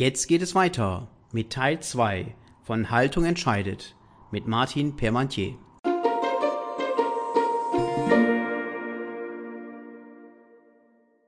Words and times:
Jetzt 0.00 0.28
geht 0.28 0.40
es 0.40 0.54
weiter 0.54 1.10
mit 1.30 1.52
Teil 1.52 1.82
2 1.82 2.34
von 2.62 2.88
Haltung 2.88 3.26
entscheidet 3.26 3.96
mit 4.30 4.46
Martin 4.46 4.96
Permantier. 4.96 5.58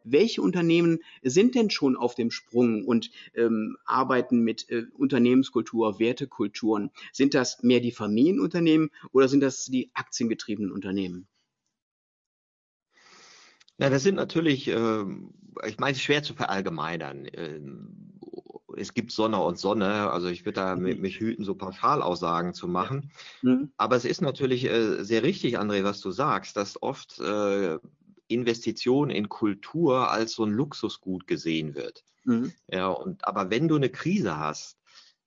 Welche 0.04 0.40
Unternehmen 0.40 1.00
sind 1.20 1.54
denn 1.54 1.68
schon 1.68 1.96
auf 1.96 2.14
dem 2.14 2.30
Sprung 2.30 2.86
und 2.86 3.10
ähm, 3.34 3.76
arbeiten 3.84 4.40
mit 4.40 4.70
äh, 4.70 4.86
Unternehmenskultur, 4.94 5.98
Wertekulturen? 5.98 6.92
Sind 7.12 7.34
das 7.34 7.62
mehr 7.62 7.80
die 7.80 7.92
Familienunternehmen 7.92 8.88
oder 9.10 9.28
sind 9.28 9.42
das 9.42 9.66
die 9.66 9.90
aktiengetriebenen 9.92 10.72
Unternehmen? 10.72 11.28
Na, 13.76 13.90
das 13.90 14.02
sind 14.02 14.14
natürlich, 14.14 14.68
äh, 14.68 15.04
ich 15.66 15.78
meine, 15.78 15.98
schwer 15.98 16.22
zu 16.22 16.32
verallgemeinern. 16.32 17.28
Ähm, 17.34 18.11
es 18.76 18.94
gibt 18.94 19.12
Sonne 19.12 19.40
und 19.40 19.58
Sonne, 19.58 20.10
also 20.10 20.28
ich 20.28 20.44
würde 20.44 20.60
da 20.60 20.76
mhm. 20.76 21.00
mich 21.00 21.20
hüten, 21.20 21.44
so 21.44 21.54
Pauschalaussagen 21.54 22.54
zu 22.54 22.68
machen. 22.68 23.10
Mhm. 23.42 23.72
Aber 23.76 23.96
es 23.96 24.04
ist 24.04 24.20
natürlich 24.20 24.64
äh, 24.64 25.02
sehr 25.04 25.22
richtig, 25.22 25.58
André, 25.58 25.84
was 25.84 26.00
du 26.00 26.10
sagst, 26.10 26.56
dass 26.56 26.82
oft 26.82 27.18
äh, 27.20 27.78
Investition 28.28 29.10
in 29.10 29.28
Kultur 29.28 30.10
als 30.10 30.32
so 30.32 30.44
ein 30.44 30.52
Luxusgut 30.52 31.26
gesehen 31.26 31.74
wird. 31.74 32.04
Mhm. 32.24 32.52
Ja, 32.68 32.88
und 32.88 33.26
aber 33.26 33.50
wenn 33.50 33.68
du 33.68 33.76
eine 33.76 33.90
Krise 33.90 34.38
hast, 34.38 34.78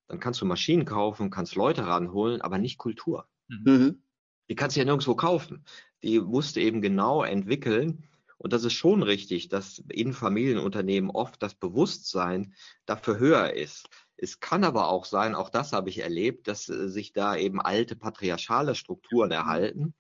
dann 0.08 0.20
kannst 0.20 0.42
du 0.42 0.46
Maschinen 0.46 0.86
kaufen, 0.86 1.30
kannst 1.30 1.56
Leute 1.56 1.88
ranholen, 1.88 2.42
aber 2.42 2.58
nicht 2.58 2.78
Kultur. 2.78 3.28
Mhm. 3.48 4.02
Die 4.50 4.56
kannst 4.56 4.76
du 4.76 4.80
ja 4.80 4.86
nirgendwo 4.86 5.16
kaufen. 5.16 5.66
Die 6.04 6.20
musst 6.20 6.56
du 6.56 6.62
eben 6.62 6.82
genau 6.82 7.24
entwickeln. 7.24 8.04
Und 8.38 8.54
das 8.54 8.64
ist 8.64 8.74
schon 8.74 9.04
richtig, 9.04 9.50
dass 9.50 9.80
in 9.90 10.14
Familienunternehmen 10.14 11.10
oft 11.10 11.42
das 11.42 11.56
Bewusstsein 11.56 12.54
dafür 12.86 13.18
höher 13.18 13.54
ist. 13.54 13.90
Es 14.18 14.40
kann 14.40 14.64
aber 14.64 14.90
auch 14.90 15.06
sein, 15.06 15.36
auch 15.36 15.50
das 15.50 15.74
habe 15.74 15.90
ich 15.90 16.00
erlebt, 16.00 16.48
dass 16.48 16.70
äh, 16.70 16.90
sich 16.90 17.14
da 17.14 17.36
eben 17.36 17.62
alte 17.62 17.96
patriarchale 17.96 18.76
Strukturen 18.76 19.30
mhm. 19.30 19.36
erhalten 19.36 19.94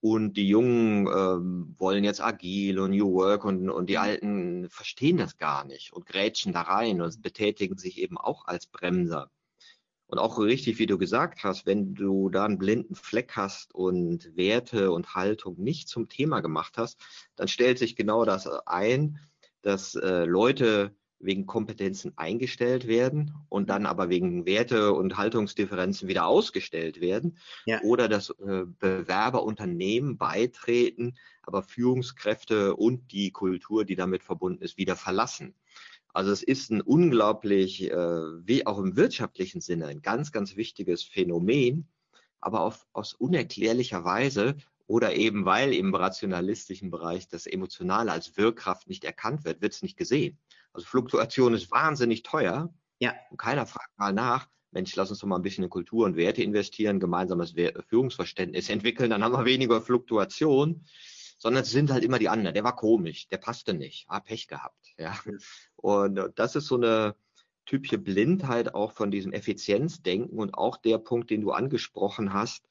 und 0.00 0.34
die 0.34 0.48
Jungen 0.48 1.06
ähm, 1.08 1.74
wollen 1.78 2.04
jetzt 2.04 2.20
agil 2.20 2.78
und 2.78 2.92
New 2.92 3.12
Work 3.14 3.44
und, 3.44 3.70
und 3.70 3.88
die 3.88 3.94
mhm. 3.94 4.00
Alten 4.00 4.70
verstehen 4.70 5.16
das 5.16 5.36
gar 5.36 5.64
nicht 5.64 5.92
und 5.92 6.06
grätschen 6.06 6.52
da 6.52 6.62
rein 6.62 7.00
und 7.00 7.22
betätigen 7.22 7.76
sich 7.76 7.98
eben 7.98 8.18
auch 8.18 8.46
als 8.46 8.66
Bremser. 8.66 9.30
Und 10.08 10.18
auch 10.18 10.38
richtig, 10.38 10.78
wie 10.78 10.86
du 10.86 10.98
gesagt 10.98 11.42
hast, 11.42 11.66
wenn 11.66 11.94
du 11.94 12.28
da 12.28 12.44
einen 12.44 12.58
blinden 12.58 12.94
Fleck 12.94 13.32
hast 13.34 13.74
und 13.74 14.36
Werte 14.36 14.92
und 14.92 15.14
Haltung 15.14 15.58
nicht 15.58 15.88
zum 15.88 16.08
Thema 16.08 16.40
gemacht 16.40 16.74
hast, 16.78 17.00
dann 17.34 17.48
stellt 17.48 17.78
sich 17.78 17.96
genau 17.96 18.24
das 18.24 18.46
ein, 18.66 19.18
dass 19.62 19.96
äh, 19.96 20.24
Leute 20.24 20.94
wegen 21.18 21.46
Kompetenzen 21.46 22.12
eingestellt 22.16 22.86
werden 22.86 23.34
und 23.48 23.70
dann 23.70 23.86
aber 23.86 24.08
wegen 24.08 24.46
Werte- 24.46 24.92
und 24.92 25.16
Haltungsdifferenzen 25.16 26.08
wieder 26.08 26.26
ausgestellt 26.26 27.00
werden. 27.00 27.38
Ja. 27.64 27.80
Oder 27.82 28.08
dass 28.08 28.30
äh, 28.30 28.64
Bewerberunternehmen 28.78 30.18
beitreten, 30.18 31.16
aber 31.42 31.62
Führungskräfte 31.62 32.76
und 32.76 33.12
die 33.12 33.30
Kultur, 33.30 33.84
die 33.84 33.96
damit 33.96 34.22
verbunden 34.22 34.62
ist, 34.62 34.76
wieder 34.76 34.96
verlassen. 34.96 35.54
Also 36.16 36.30
es 36.30 36.42
ist 36.42 36.70
ein 36.70 36.80
unglaublich, 36.80 37.90
äh, 37.90 37.94
wie 37.94 38.66
auch 38.66 38.78
im 38.78 38.96
wirtschaftlichen 38.96 39.60
Sinne, 39.60 39.88
ein 39.88 40.00
ganz, 40.00 40.32
ganz 40.32 40.56
wichtiges 40.56 41.02
Phänomen, 41.02 41.88
aber 42.40 42.62
auf, 42.62 42.86
aus 42.94 43.12
unerklärlicher 43.12 44.02
Weise 44.02 44.56
oder 44.86 45.14
eben 45.14 45.44
weil 45.44 45.74
im 45.74 45.94
rationalistischen 45.94 46.90
Bereich 46.90 47.28
das 47.28 47.46
Emotionale 47.46 48.12
als 48.12 48.34
Wirkkraft 48.38 48.88
nicht 48.88 49.04
erkannt 49.04 49.44
wird, 49.44 49.60
wird 49.60 49.74
es 49.74 49.82
nicht 49.82 49.98
gesehen. 49.98 50.38
Also 50.72 50.86
Fluktuation 50.86 51.52
ist 51.52 51.70
wahnsinnig 51.70 52.22
teuer. 52.22 52.72
Ja. 52.98 53.12
Und 53.30 53.36
keiner 53.36 53.66
fragt 53.66 53.98
mal 53.98 54.14
nach, 54.14 54.48
Mensch, 54.70 54.96
lass 54.96 55.10
uns 55.10 55.18
doch 55.18 55.28
mal 55.28 55.36
ein 55.36 55.42
bisschen 55.42 55.64
in 55.64 55.70
Kultur 55.70 56.06
und 56.06 56.16
Werte 56.16 56.42
investieren, 56.42 56.98
gemeinsames 56.98 57.54
Führungsverständnis 57.90 58.70
entwickeln, 58.70 59.10
dann 59.10 59.22
haben 59.22 59.32
wir 59.32 59.44
weniger 59.44 59.82
Fluktuation 59.82 60.82
sondern 61.38 61.62
es 61.62 61.70
sind 61.70 61.90
halt 61.90 62.04
immer 62.04 62.18
die 62.18 62.28
anderen. 62.28 62.54
Der 62.54 62.64
war 62.64 62.76
komisch, 62.76 63.28
der 63.28 63.38
passte 63.38 63.74
nicht, 63.74 64.06
ah, 64.08 64.20
Pech 64.20 64.48
gehabt. 64.48 64.94
Ja. 64.98 65.14
Und 65.86 66.32
das 66.34 66.56
ist 66.56 66.66
so 66.66 66.74
eine 66.74 67.14
typische 67.64 67.96
Blindheit 67.96 68.74
auch 68.74 68.90
von 68.90 69.12
diesem 69.12 69.32
Effizienzdenken 69.32 70.36
und 70.36 70.54
auch 70.54 70.78
der 70.78 70.98
Punkt, 70.98 71.30
den 71.30 71.42
du 71.42 71.52
angesprochen 71.52 72.32
hast, 72.32 72.68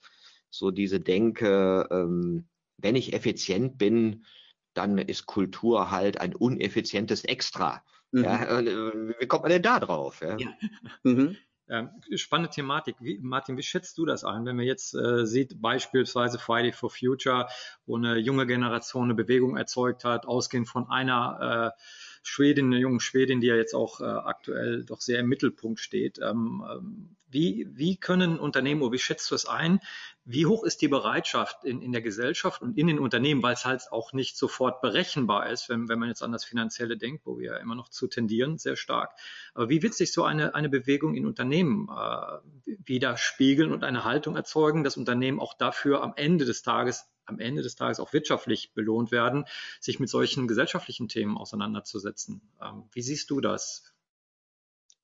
so 0.49 0.69
diese 0.69 0.99
Denke, 0.99 1.87
ähm, 1.91 2.49
wenn 2.75 2.97
ich 2.97 3.13
effizient 3.13 3.77
bin, 3.77 4.25
dann 4.73 4.97
ist 4.97 5.27
Kultur 5.27 5.91
halt 5.91 6.19
ein 6.19 6.35
uneffizientes 6.35 7.23
Extra. 7.23 7.81
Mhm. 8.11 8.23
Ja, 8.25 8.59
äh, 8.59 9.15
wie 9.17 9.27
kommt 9.27 9.43
man 9.43 9.51
denn 9.53 9.63
da 9.63 9.79
drauf? 9.79 10.19
Ja? 10.21 10.35
ja. 10.37 10.49
Mhm. 11.03 11.37
Ähm, 11.69 11.89
spannende 12.15 12.51
Thematik. 12.51 12.97
Wie, 12.99 13.17
Martin, 13.19 13.55
wie 13.57 13.63
schätzt 13.63 13.97
du 13.97 14.05
das 14.05 14.25
ein, 14.25 14.45
wenn 14.45 14.57
man 14.57 14.65
jetzt 14.65 14.93
äh, 14.93 15.25
sieht, 15.25 15.61
beispielsweise 15.61 16.37
Friday 16.37 16.73
for 16.73 16.89
Future, 16.89 17.47
wo 17.85 17.95
eine 17.95 18.17
junge 18.17 18.45
Generation 18.45 19.05
eine 19.05 19.15
Bewegung 19.15 19.55
erzeugt 19.55 20.03
hat, 20.03 20.25
ausgehend 20.25 20.67
von 20.67 20.89
einer 20.89 21.73
äh, 21.73 21.81
Schwedin, 22.27 22.67
eine 22.67 22.79
junge 22.79 22.99
Schwedin, 22.99 23.41
die 23.41 23.47
ja 23.47 23.55
jetzt 23.55 23.73
auch 23.73 24.01
äh, 24.01 24.05
aktuell 24.05 24.83
doch 24.83 25.01
sehr 25.01 25.19
im 25.19 25.27
Mittelpunkt 25.27 25.79
steht. 25.79 26.19
Ähm, 26.19 26.65
ähm, 26.69 27.15
wie, 27.29 27.67
wie 27.71 27.97
können 27.97 28.39
Unternehmen, 28.39 28.81
oder 28.81 28.93
wie 28.93 28.99
schätzt 28.99 29.29
du 29.31 29.35
es 29.35 29.45
ein, 29.45 29.79
wie 30.27 30.47
hoch 30.47 30.63
ist 30.63 30.81
die 30.81 30.87
Bereitschaft 30.87 31.63
in, 31.63 31.83
in 31.83 31.91
der 31.91 32.01
Gesellschaft 32.01 32.63
und 32.63 32.77
in 32.77 32.87
den 32.87 32.97
Unternehmen, 32.97 33.43
weil 33.43 33.53
es 33.53 33.63
halt 33.63 33.83
auch 33.91 34.11
nicht 34.11 34.37
sofort 34.37 34.81
berechenbar 34.81 35.49
ist, 35.51 35.69
wenn, 35.69 35.87
wenn 35.87 35.99
man 35.99 36.09
jetzt 36.09 36.23
an 36.23 36.31
das 36.31 36.43
Finanzielle 36.43 36.97
denkt, 36.97 37.27
wo 37.27 37.37
wir 37.37 37.51
ja 37.51 37.57
immer 37.57 37.75
noch 37.75 37.89
zu 37.89 38.07
tendieren, 38.07 38.57
sehr 38.57 38.75
stark. 38.75 39.13
Aber 39.53 39.69
wie 39.69 39.83
wird 39.83 39.93
sich 39.93 40.11
so 40.11 40.23
eine, 40.23 40.55
eine 40.55 40.67
Bewegung 40.67 41.13
in 41.13 41.27
Unternehmen 41.27 41.89
äh, 41.89 42.39
widerspiegeln 42.85 43.71
und 43.71 43.83
eine 43.83 44.03
Haltung 44.03 44.35
erzeugen, 44.35 44.83
dass 44.83 44.97
Unternehmen 44.97 45.39
auch 45.39 45.53
dafür 45.53 46.01
am 46.01 46.13
Ende 46.15 46.45
des 46.45 46.63
Tages 46.63 47.05
am 47.27 47.39
Ende 47.39 47.63
des 47.63 47.75
Tages 47.75 47.99
auch 47.99 48.13
wirtschaftlich 48.13 48.73
belohnt 48.75 49.11
werden, 49.11 49.45
sich 49.79 49.99
mit 49.99 50.09
solchen 50.09 50.47
gesellschaftlichen 50.47 51.07
Themen 51.07 51.37
auseinanderzusetzen. 51.37 52.39
Ähm, 52.61 52.83
wie 52.91 53.01
siehst 53.01 53.31
du 53.31 53.41
das? 53.41 53.95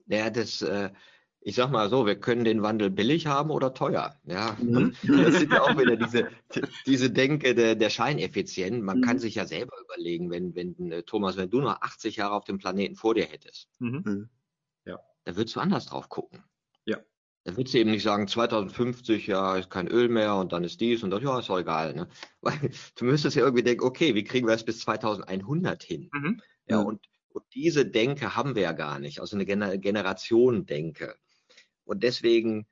Ja, 0.06 0.30
das, 0.30 0.62
äh, 0.62 0.92
ich 1.44 1.56
sag 1.56 1.72
mal 1.72 1.90
so, 1.90 2.06
wir 2.06 2.16
können 2.16 2.44
den 2.44 2.62
Wandel 2.62 2.90
billig 2.90 3.28
haben 3.28 3.50
oder 3.50 3.74
teuer. 3.74 4.16
Ja, 4.26 4.56
mhm. 4.62 4.94
das 5.04 5.40
sind 5.40 5.52
ja 5.52 5.62
auch 5.62 5.78
wieder 5.78 5.96
diese, 5.96 6.30
diese 6.86 7.10
Denke 7.10 7.56
der, 7.56 7.76
der 7.76 7.90
Scheineffizient. 7.90 8.84
Man 8.84 9.00
mhm. 9.00 9.02
kann 9.04 9.20
sich 9.20 9.36
ja 9.36 9.46
selber 9.46 9.76
überlegen, 9.84 10.30
wenn, 10.30 10.56
wenn, 10.56 10.92
äh, 10.92 11.04
Thomas, 11.04 11.38
wenn 11.38 11.50
du 11.50 11.62
noch 11.62 11.82
80 11.82 12.18
Jahre 12.18 12.36
auf 12.36 12.46
dem 12.46 12.60
Planeten 12.60 12.96
vor 12.96 13.16
dir 13.16 13.26
hättest, 13.26 13.70
mhm. 13.80 14.02
mhm. 14.06 14.30
ja. 14.86 15.00
dann 15.26 15.36
würdest 15.36 15.56
du 15.56 15.60
anders 15.60 15.88
drauf 15.88 16.10
gucken. 16.10 16.44
Da 17.44 17.58
würdest 17.58 17.74
du 17.74 17.80
eben 17.80 17.90
nicht 17.90 18.04
sagen, 18.04 18.28
2050, 18.28 19.26
ja, 19.26 19.58
ist 19.58 19.72
kein 19.72 19.88
Öl 19.88 20.10
mehr 20.10 20.36
und 20.36 20.52
dann 20.52 20.64
ist 20.64 20.80
dies 20.80 21.02
und 21.02 21.10
das, 21.10 21.24
ja, 21.24 21.40
ist 21.40 21.50
auch 21.50 21.58
egal. 21.58 21.96
Ne? 21.96 22.08
Weil 22.42 22.72
du 22.96 23.06
müsstest 23.06 23.36
ja 23.36 23.44
irgendwie 23.44 23.64
denken, 23.64 23.84
okay, 23.84 24.14
wie 24.14 24.24
kriegen 24.24 24.48
wir 24.48 24.54
es 24.54 24.64
bis 24.64 24.80
2100 24.82 25.82
hin? 25.82 26.10
Mhm. 26.14 26.42
Ja, 26.68 26.80
und, 26.80 27.02
und 27.30 27.44
diese 27.54 27.86
Denke 27.86 28.36
haben 28.36 28.56
wir 28.56 28.62
ja 28.62 28.74
gar 28.74 29.00
nicht, 29.00 29.20
also 29.20 29.36
eine 29.36 29.46
Gener 29.46 29.78
Generation-Denke. 29.78 31.16
Und 31.86 32.04
deswegen 32.04 32.66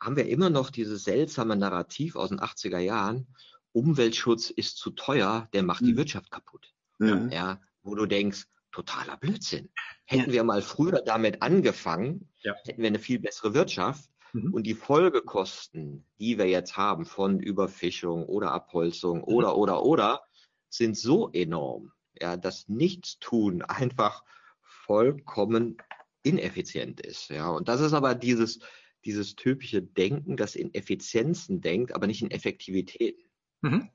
haben 0.00 0.16
wir 0.16 0.26
immer 0.26 0.50
noch 0.50 0.70
dieses 0.70 1.04
seltsame 1.04 1.56
Narrativ 1.56 2.16
aus 2.16 2.30
den 2.30 2.40
80er 2.40 2.78
Jahren, 2.78 3.26
Umweltschutz 3.72 4.50
ist 4.50 4.76
zu 4.76 4.90
teuer, 4.90 5.48
der 5.52 5.62
macht 5.62 5.82
mhm. 5.82 5.86
die 5.86 5.96
Wirtschaft 5.96 6.30
kaputt. 6.30 6.74
Mhm. 6.98 7.30
Ja, 7.30 7.60
wo 7.82 7.94
du 7.94 8.06
denkst, 8.06 8.46
totaler 8.70 9.16
Blödsinn. 9.16 9.70
Hätten 10.04 10.30
ja. 10.30 10.32
wir 10.32 10.44
mal 10.44 10.62
früher 10.62 11.02
damit 11.02 11.42
angefangen, 11.42 12.28
ja. 12.42 12.54
hätten 12.64 12.82
wir 12.82 12.88
eine 12.88 12.98
viel 12.98 13.18
bessere 13.18 13.54
Wirtschaft. 13.54 14.10
Mhm. 14.32 14.52
Und 14.54 14.64
die 14.64 14.74
Folgekosten, 14.74 16.06
die 16.18 16.38
wir 16.38 16.46
jetzt 16.46 16.76
haben 16.76 17.04
von 17.04 17.38
Überfischung 17.38 18.24
oder 18.24 18.52
Abholzung 18.52 19.18
mhm. 19.18 19.24
oder, 19.24 19.56
oder, 19.56 19.84
oder, 19.84 20.22
sind 20.68 20.96
so 20.96 21.30
enorm, 21.32 21.92
ja, 22.18 22.36
dass 22.38 22.68
Nichtstun 22.68 23.62
einfach 23.62 24.24
vollkommen 24.62 25.76
ineffizient 26.22 27.00
ist. 27.00 27.30
Ja. 27.30 27.50
Und 27.50 27.68
das 27.68 27.80
ist 27.80 27.92
aber 27.92 28.14
dieses, 28.14 28.60
dieses 29.04 29.34
typische 29.34 29.82
Denken, 29.82 30.36
das 30.36 30.56
in 30.56 30.72
Effizienzen 30.74 31.60
denkt, 31.60 31.94
aber 31.94 32.06
nicht 32.06 32.22
in 32.22 32.30
Effektivitäten. 32.30 33.22
Mhm. 33.62 33.90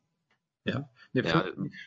Ja. 0.71 0.89
Nee, 1.13 1.21
ja. 1.21 1.45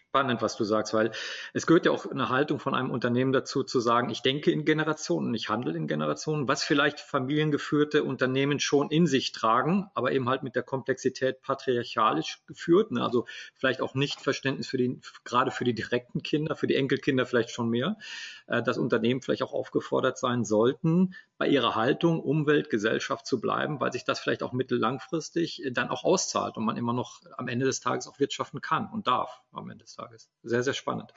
Spannend, 0.09 0.43
was 0.43 0.57
du 0.57 0.65
sagst, 0.65 0.95
weil 0.95 1.13
es 1.53 1.67
gehört 1.67 1.87
ja 1.87 1.93
auch 1.93 2.11
eine 2.11 2.31
Haltung 2.31 2.59
von 2.59 2.75
einem 2.75 2.91
Unternehmen 2.91 3.33
dazu, 3.33 3.63
zu 3.63 3.79
sagen, 3.79 4.11
ich 4.11 4.23
denke 4.23 4.51
in 4.51 4.65
Generationen, 4.65 5.35
ich 5.35 5.49
handle 5.49 5.77
in 5.77 5.87
Generationen, 5.87 6.49
was 6.49 6.65
vielleicht 6.65 7.01
familiengeführte 7.01 8.03
Unternehmen 8.03 8.59
schon 8.61 8.91
in 8.91 9.07
sich 9.07 9.33
tragen, 9.33 9.89
aber 9.95 10.13
eben 10.13 10.29
halt 10.29 10.43
mit 10.43 10.57
der 10.57 10.63
Komplexität 10.63 11.43
patriarchalisch 11.43 12.41
geführt. 12.47 12.91
Ne? 12.91 13.05
Also 13.05 13.27
vielleicht 13.55 13.83
auch 13.83 13.95
nicht 13.95 14.21
Verständnis 14.21 14.69
für 14.69 14.79
die, 14.79 15.01
gerade 15.25 15.51
für 15.51 15.65
die 15.65 15.75
direkten 15.75 16.23
Kinder, 16.23 16.57
für 16.57 16.67
die 16.67 16.77
Enkelkinder 16.77 17.27
vielleicht 17.27 17.51
schon 17.51 17.69
mehr, 17.69 17.99
äh, 18.47 18.63
dass 18.63 18.79
Unternehmen 18.79 19.23
vielleicht 19.23 19.43
auch 19.43 19.53
aufgefordert 19.53 20.19
sein 20.19 20.45
sollten, 20.45 21.15
bei 21.39 21.47
ihrer 21.47 21.75
Haltung 21.75 22.21
Umwelt, 22.21 22.69
Gesellschaft 22.69 23.27
zu 23.27 23.41
bleiben, 23.41 23.81
weil 23.81 23.93
sich 23.93 24.05
das 24.05 24.19
vielleicht 24.21 24.43
auch 24.43 24.53
mittellangfristig 24.53 25.63
dann 25.73 25.89
auch 25.89 26.05
auszahlt 26.05 26.57
und 26.57 26.65
man 26.65 26.77
immer 26.77 26.93
noch 26.93 27.21
am 27.37 27.49
Ende 27.49 27.67
des 27.67 27.81
Tages 27.81 28.09
auch 28.09 28.19
wirtschaften 28.19 28.61
kann 28.61 28.70
und 28.93 29.07
darf 29.07 29.43
am 29.53 29.71
Ende 29.71 29.85
des 29.85 29.95
Tages. 29.95 30.31
Sehr, 30.43 30.63
sehr 30.63 30.75
spannend. 30.75 31.13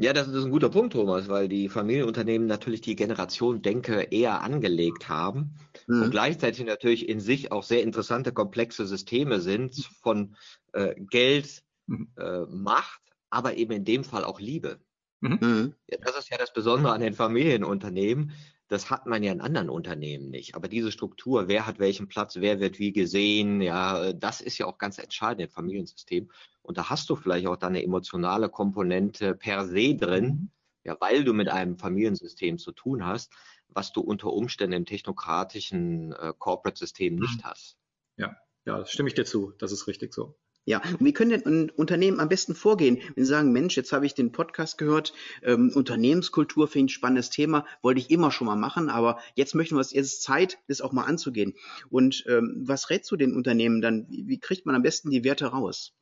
Ja, 0.00 0.12
das 0.12 0.28
ist 0.28 0.44
ein 0.44 0.52
guter 0.52 0.68
Punkt, 0.68 0.92
Thomas, 0.92 1.28
weil 1.28 1.48
die 1.48 1.68
Familienunternehmen 1.68 2.46
natürlich 2.46 2.80
die 2.80 2.94
Generation 2.94 3.62
Denke 3.62 4.02
eher 4.02 4.42
angelegt 4.42 5.08
haben 5.08 5.56
mhm. 5.88 6.02
und 6.02 6.10
gleichzeitig 6.12 6.64
natürlich 6.64 7.08
in 7.08 7.18
sich 7.18 7.50
auch 7.50 7.64
sehr 7.64 7.82
interessante, 7.82 8.32
komplexe 8.32 8.86
Systeme 8.86 9.40
sind 9.40 9.74
von 10.00 10.36
äh, 10.72 10.94
Geld, 11.10 11.64
mhm. 11.86 12.12
äh, 12.16 12.42
Macht, 12.42 13.00
aber 13.28 13.56
eben 13.56 13.72
in 13.72 13.84
dem 13.84 14.04
Fall 14.04 14.22
auch 14.22 14.38
Liebe. 14.38 14.78
Mhm. 15.20 15.38
mhm. 15.40 15.74
Ja, 15.90 15.98
das 16.00 16.16
ist 16.16 16.30
ja 16.30 16.38
das 16.38 16.52
Besondere 16.52 16.92
an 16.92 17.00
den 17.00 17.14
Familienunternehmen. 17.14 18.32
Das 18.68 18.90
hat 18.90 19.06
man 19.06 19.22
ja 19.22 19.32
in 19.32 19.40
anderen 19.40 19.70
Unternehmen 19.70 20.28
nicht. 20.28 20.54
Aber 20.54 20.68
diese 20.68 20.92
Struktur, 20.92 21.48
wer 21.48 21.66
hat 21.66 21.78
welchen 21.78 22.06
Platz, 22.06 22.36
wer 22.36 22.60
wird 22.60 22.78
wie 22.78 22.92
gesehen, 22.92 23.62
ja, 23.62 24.12
das 24.12 24.40
ist 24.42 24.58
ja 24.58 24.66
auch 24.66 24.78
ganz 24.78 24.98
entscheidend 24.98 25.40
im 25.40 25.50
Familiensystem. 25.50 26.30
Und 26.62 26.76
da 26.76 26.90
hast 26.90 27.08
du 27.08 27.16
vielleicht 27.16 27.46
auch 27.46 27.56
dann 27.56 27.70
eine 27.70 27.82
emotionale 27.82 28.50
Komponente 28.50 29.34
per 29.34 29.66
se 29.66 29.94
drin, 29.94 30.24
mhm. 30.24 30.50
ja, 30.84 30.96
weil 31.00 31.24
du 31.24 31.32
mit 31.32 31.48
einem 31.48 31.78
Familiensystem 31.78 32.58
zu 32.58 32.72
tun 32.72 33.06
hast, 33.06 33.32
was 33.68 33.92
du 33.92 34.02
unter 34.02 34.32
Umständen 34.32 34.74
im 34.74 34.86
technokratischen 34.86 36.12
äh, 36.12 36.34
Corporate-System 36.38 37.16
nicht 37.16 37.38
mhm. 37.38 37.44
hast. 37.44 37.78
Ja, 38.16 38.36
ja, 38.66 38.84
stimme 38.84 39.08
ich 39.08 39.14
dir 39.14 39.24
zu. 39.24 39.52
Das 39.58 39.72
ist 39.72 39.86
richtig 39.86 40.12
so. 40.12 40.36
Ja, 40.68 40.82
und 40.82 41.02
wie 41.02 41.14
können 41.14 41.42
denn 41.42 41.70
Unternehmen 41.70 42.20
am 42.20 42.28
besten 42.28 42.54
vorgehen, 42.54 42.98
wenn 43.14 43.24
sie 43.24 43.30
sagen, 43.30 43.52
Mensch, 43.52 43.74
jetzt 43.74 43.90
habe 43.90 44.04
ich 44.04 44.12
den 44.12 44.32
Podcast 44.32 44.76
gehört, 44.76 45.14
ähm, 45.42 45.72
Unternehmenskultur 45.74 46.68
finde 46.68 46.90
ich 46.90 46.96
ein 46.96 46.98
spannendes 46.98 47.30
Thema, 47.30 47.64
wollte 47.80 48.00
ich 48.00 48.10
immer 48.10 48.30
schon 48.30 48.48
mal 48.48 48.54
machen, 48.54 48.90
aber 48.90 49.18
jetzt 49.34 49.54
möchten 49.54 49.76
wir 49.76 49.80
es, 49.80 49.94
jetzt 49.94 50.12
ist 50.12 50.22
Zeit, 50.22 50.58
das 50.68 50.82
auch 50.82 50.92
mal 50.92 51.04
anzugehen. 51.04 51.54
Und 51.88 52.22
ähm, 52.28 52.54
was 52.66 52.90
rätst 52.90 53.10
du 53.10 53.16
den 53.16 53.34
Unternehmen 53.34 53.80
dann? 53.80 54.10
Wie, 54.10 54.28
wie 54.28 54.38
kriegt 54.38 54.66
man 54.66 54.74
am 54.74 54.82
besten 54.82 55.08
die 55.08 55.24
Werte 55.24 55.46
raus 55.46 55.94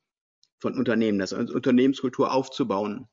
von 0.58 0.76
Unternehmen, 0.76 1.20
das 1.20 1.32
also 1.32 1.54
Unternehmenskultur 1.54 2.32
aufzubauen? 2.32 3.06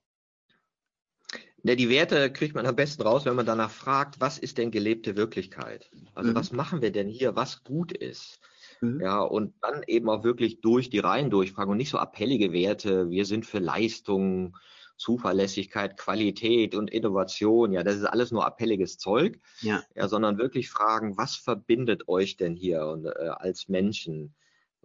Ja, 1.62 1.76
die 1.76 1.90
Werte 1.90 2.34
kriegt 2.34 2.56
man 2.56 2.66
am 2.66 2.76
besten 2.76 3.04
raus, 3.04 3.26
wenn 3.26 3.36
man 3.36 3.46
danach 3.46 3.70
fragt, 3.70 4.20
was 4.20 4.40
ist 4.40 4.58
denn 4.58 4.72
gelebte 4.72 5.16
Wirklichkeit? 5.18 5.92
Also 6.16 6.32
mhm. 6.32 6.36
was 6.36 6.52
machen 6.52 6.82
wir 6.82 6.92
denn 6.92 7.10
hier, 7.10 7.36
was 7.36 7.64
gut 7.64 7.92
ist? 7.92 8.40
Mhm. 8.84 9.00
Ja, 9.00 9.22
und 9.22 9.54
dann 9.62 9.82
eben 9.88 10.10
auch 10.10 10.26
wirklich 10.26 10.60
durch 10.60 10.90
die 10.90 11.00
Reihen 11.00 11.30
durchfragen 11.30 11.72
und 11.72 11.78
nicht 11.78 11.90
so 11.90 11.98
appellige 11.98 12.52
Werte. 12.52 13.10
Wir 13.10 13.26
sind 13.26 13.46
für 13.46 13.60
Leistung, 13.60 14.58
Zuverlässigkeit, 14.98 15.98
Qualität 15.98 16.76
und 16.76 16.92
Innovation. 16.92 17.72
Ja, 17.72 17.84
das 17.84 17.96
ist 17.96 18.06
alles 18.06 18.32
nur 18.32 18.46
appelliges 18.46 18.98
Zeug. 18.98 19.40
Ja. 19.62 19.84
ja 19.96 20.08
sondern 20.10 20.38
wirklich 20.38 20.70
fragen, 20.70 21.18
was 21.18 21.36
verbindet 21.36 22.10
euch 22.10 22.36
denn 22.36 22.56
hier 22.56 22.86
und, 22.86 23.06
äh, 23.06 23.30
als 23.30 23.70
Menschen? 23.70 24.36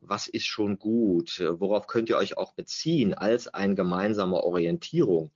Was 0.00 0.29
ist 0.29 0.47
schon 0.47 0.79
gut? 0.79 1.43
Worauf 1.59 1.89
könnt 1.89 2.09
ihr 2.09 2.19
euch 2.19 2.39
auch 2.39 2.53
beziehen 2.55 3.15
als 3.15 3.49
eine 3.49 3.75
gemeinsame 3.75 4.37
Orientierung? 4.45 5.33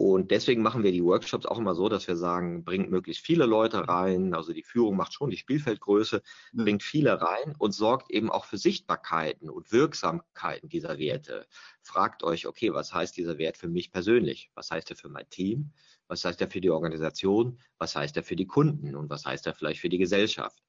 Und 0.00 0.30
deswegen 0.30 0.62
machen 0.62 0.82
wir 0.82 0.92
die 0.92 1.04
Workshops 1.04 1.44
auch 1.44 1.58
immer 1.58 1.74
so, 1.74 1.90
dass 1.90 2.08
wir 2.08 2.16
sagen, 2.16 2.64
bringt 2.64 2.90
möglichst 2.90 3.22
viele 3.22 3.44
Leute 3.44 3.86
rein. 3.86 4.32
Also 4.32 4.54
die 4.54 4.62
Führung 4.62 4.96
macht 4.96 5.12
schon 5.12 5.28
die 5.28 5.36
Spielfeldgröße, 5.36 6.22
mhm. 6.52 6.64
bringt 6.64 6.82
viele 6.82 7.20
rein 7.20 7.54
und 7.58 7.72
sorgt 7.72 8.10
eben 8.10 8.30
auch 8.30 8.46
für 8.46 8.56
Sichtbarkeiten 8.56 9.50
und 9.50 9.72
Wirksamkeiten 9.72 10.70
dieser 10.70 10.98
Werte. 10.98 11.46
Fragt 11.82 12.22
euch, 12.22 12.46
okay, 12.46 12.72
was 12.72 12.94
heißt 12.94 13.14
dieser 13.14 13.36
Wert 13.36 13.58
für 13.58 13.68
mich 13.68 13.92
persönlich? 13.92 14.50
Was 14.54 14.70
heißt 14.70 14.88
er 14.88 14.96
für 14.96 15.10
mein 15.10 15.28
Team? 15.28 15.70
Was 16.08 16.24
heißt 16.24 16.40
er 16.40 16.48
für 16.48 16.62
die 16.62 16.70
Organisation? 16.70 17.58
Was 17.76 17.94
heißt 17.94 18.16
er 18.16 18.22
für 18.22 18.36
die 18.36 18.46
Kunden? 18.46 18.96
Und 18.96 19.10
was 19.10 19.26
heißt 19.26 19.46
er 19.48 19.54
vielleicht 19.54 19.80
für 19.80 19.90
die 19.90 19.98
Gesellschaft? 19.98 20.62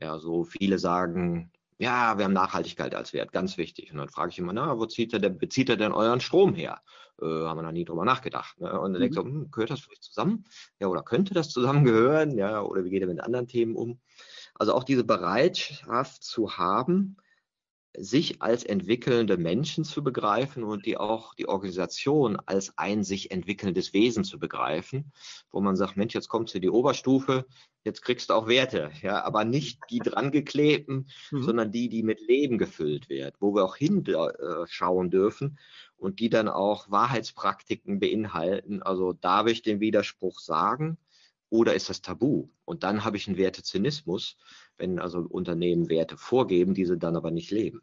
Ja, 0.00 0.20
so 0.20 0.44
viele 0.44 0.78
sagen, 0.78 1.50
ja, 1.78 2.16
wir 2.16 2.24
haben 2.24 2.32
Nachhaltigkeit 2.32 2.94
als 2.94 3.12
Wert, 3.12 3.32
ganz 3.32 3.58
wichtig. 3.58 3.90
Und 3.90 3.98
dann 3.98 4.08
frage 4.08 4.30
ich 4.30 4.38
immer, 4.38 4.52
na, 4.52 4.78
wo 4.78 4.86
zieht 4.86 5.12
er 5.12 5.18
denn, 5.18 5.38
bezieht 5.38 5.68
er 5.68 5.76
denn 5.76 5.92
euren 5.92 6.20
Strom 6.20 6.54
her? 6.54 6.80
Äh, 7.20 7.24
haben 7.24 7.58
wir 7.58 7.62
noch 7.62 7.72
nie 7.72 7.84
drüber 7.84 8.04
nachgedacht. 8.04 8.60
Ne? 8.60 8.78
Und 8.78 8.92
dann 8.92 9.00
mhm. 9.00 9.04
denkst 9.04 9.16
du, 9.16 9.22
hm, 9.22 9.50
gehört 9.50 9.70
das 9.70 9.80
vielleicht 9.80 10.04
zusammen? 10.04 10.44
Ja, 10.80 10.88
oder 10.88 11.02
könnte 11.02 11.34
das 11.34 11.48
zusammengehören? 11.48 12.36
Ja, 12.36 12.62
oder 12.62 12.84
wie 12.84 12.90
geht 12.90 13.02
er 13.02 13.08
mit 13.08 13.20
anderen 13.20 13.48
Themen 13.48 13.74
um? 13.74 14.00
Also 14.54 14.74
auch 14.74 14.84
diese 14.84 15.04
Bereitschaft 15.04 16.22
zu 16.22 16.56
haben, 16.56 17.16
sich 17.98 18.42
als 18.42 18.64
entwickelnde 18.64 19.36
Menschen 19.36 19.84
zu 19.84 20.02
begreifen 20.02 20.64
und 20.64 20.86
die 20.86 20.96
auch 20.96 21.34
die 21.34 21.48
Organisation 21.48 22.36
als 22.44 22.76
ein 22.76 23.04
sich 23.04 23.30
entwickelndes 23.30 23.92
Wesen 23.92 24.24
zu 24.24 24.38
begreifen, 24.38 25.12
wo 25.50 25.60
man 25.60 25.76
sagt, 25.76 25.96
Mensch, 25.96 26.14
jetzt 26.14 26.28
kommst 26.28 26.54
du 26.54 26.58
in 26.58 26.62
die 26.62 26.70
Oberstufe, 26.70 27.46
jetzt 27.84 28.02
kriegst 28.02 28.30
du 28.30 28.34
auch 28.34 28.48
Werte, 28.48 28.90
ja, 29.02 29.24
aber 29.24 29.44
nicht 29.44 29.80
die 29.90 30.00
drangeklebten, 30.00 31.08
mhm. 31.30 31.42
sondern 31.42 31.72
die, 31.72 31.88
die 31.88 32.02
mit 32.02 32.20
Leben 32.20 32.58
gefüllt 32.58 33.08
werden, 33.08 33.36
wo 33.40 33.54
wir 33.54 33.64
auch 33.64 33.76
hinschauen 33.76 35.10
dürfen 35.10 35.58
und 35.96 36.20
die 36.20 36.28
dann 36.28 36.48
auch 36.48 36.90
Wahrheitspraktiken 36.90 37.98
beinhalten. 38.00 38.82
Also 38.82 39.12
darf 39.12 39.46
ich 39.46 39.62
den 39.62 39.80
Widerspruch 39.80 40.40
sagen 40.40 40.98
oder 41.48 41.74
ist 41.74 41.88
das 41.88 42.02
Tabu? 42.02 42.48
Und 42.64 42.82
dann 42.82 43.04
habe 43.04 43.16
ich 43.16 43.28
einen 43.28 43.36
Wertezynismus, 43.36 44.36
wenn 44.76 44.98
also 44.98 45.20
Unternehmen 45.20 45.88
Werte 45.88 46.16
vorgeben, 46.16 46.74
diese 46.74 46.98
dann 46.98 47.16
aber 47.16 47.30
nicht 47.30 47.50
leben. 47.50 47.82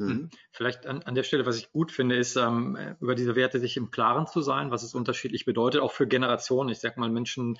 Mhm. 0.00 0.06
mhm. 0.06 0.30
Vielleicht 0.52 0.86
an, 0.86 1.02
an, 1.02 1.14
der 1.14 1.22
Stelle, 1.22 1.46
was 1.46 1.56
ich 1.56 1.70
gut 1.70 1.92
finde, 1.92 2.16
ist, 2.16 2.36
ähm, 2.36 2.76
über 3.00 3.14
diese 3.14 3.36
Werte 3.36 3.60
sich 3.60 3.76
im 3.76 3.90
Klaren 3.90 4.26
zu 4.26 4.40
sein, 4.40 4.70
was 4.70 4.82
es 4.82 4.94
unterschiedlich 4.94 5.44
bedeutet, 5.44 5.80
auch 5.80 5.92
für 5.92 6.06
Generationen. 6.06 6.70
Ich 6.70 6.80
sag 6.80 6.96
mal, 6.96 7.10
Menschen, 7.10 7.58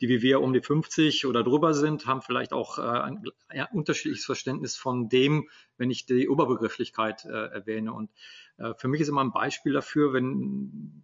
die 0.00 0.08
wie 0.08 0.22
wir 0.22 0.40
um 0.40 0.52
die 0.52 0.60
50 0.60 1.26
oder 1.26 1.44
drüber 1.44 1.74
sind, 1.74 2.06
haben 2.06 2.22
vielleicht 2.22 2.52
auch 2.52 2.78
äh, 2.78 2.82
ein 2.82 3.24
ja, 3.54 3.68
unterschiedliches 3.72 4.24
Verständnis 4.24 4.76
von 4.76 5.08
dem, 5.08 5.48
wenn 5.82 5.90
ich 5.90 6.06
die 6.06 6.28
Oberbegrifflichkeit 6.28 7.24
äh, 7.24 7.46
erwähne. 7.48 7.92
Und 7.92 8.08
äh, 8.56 8.72
für 8.76 8.86
mich 8.86 9.00
ist 9.00 9.08
immer 9.08 9.24
ein 9.24 9.32
Beispiel 9.32 9.72
dafür, 9.72 10.12
wenn, 10.12 11.02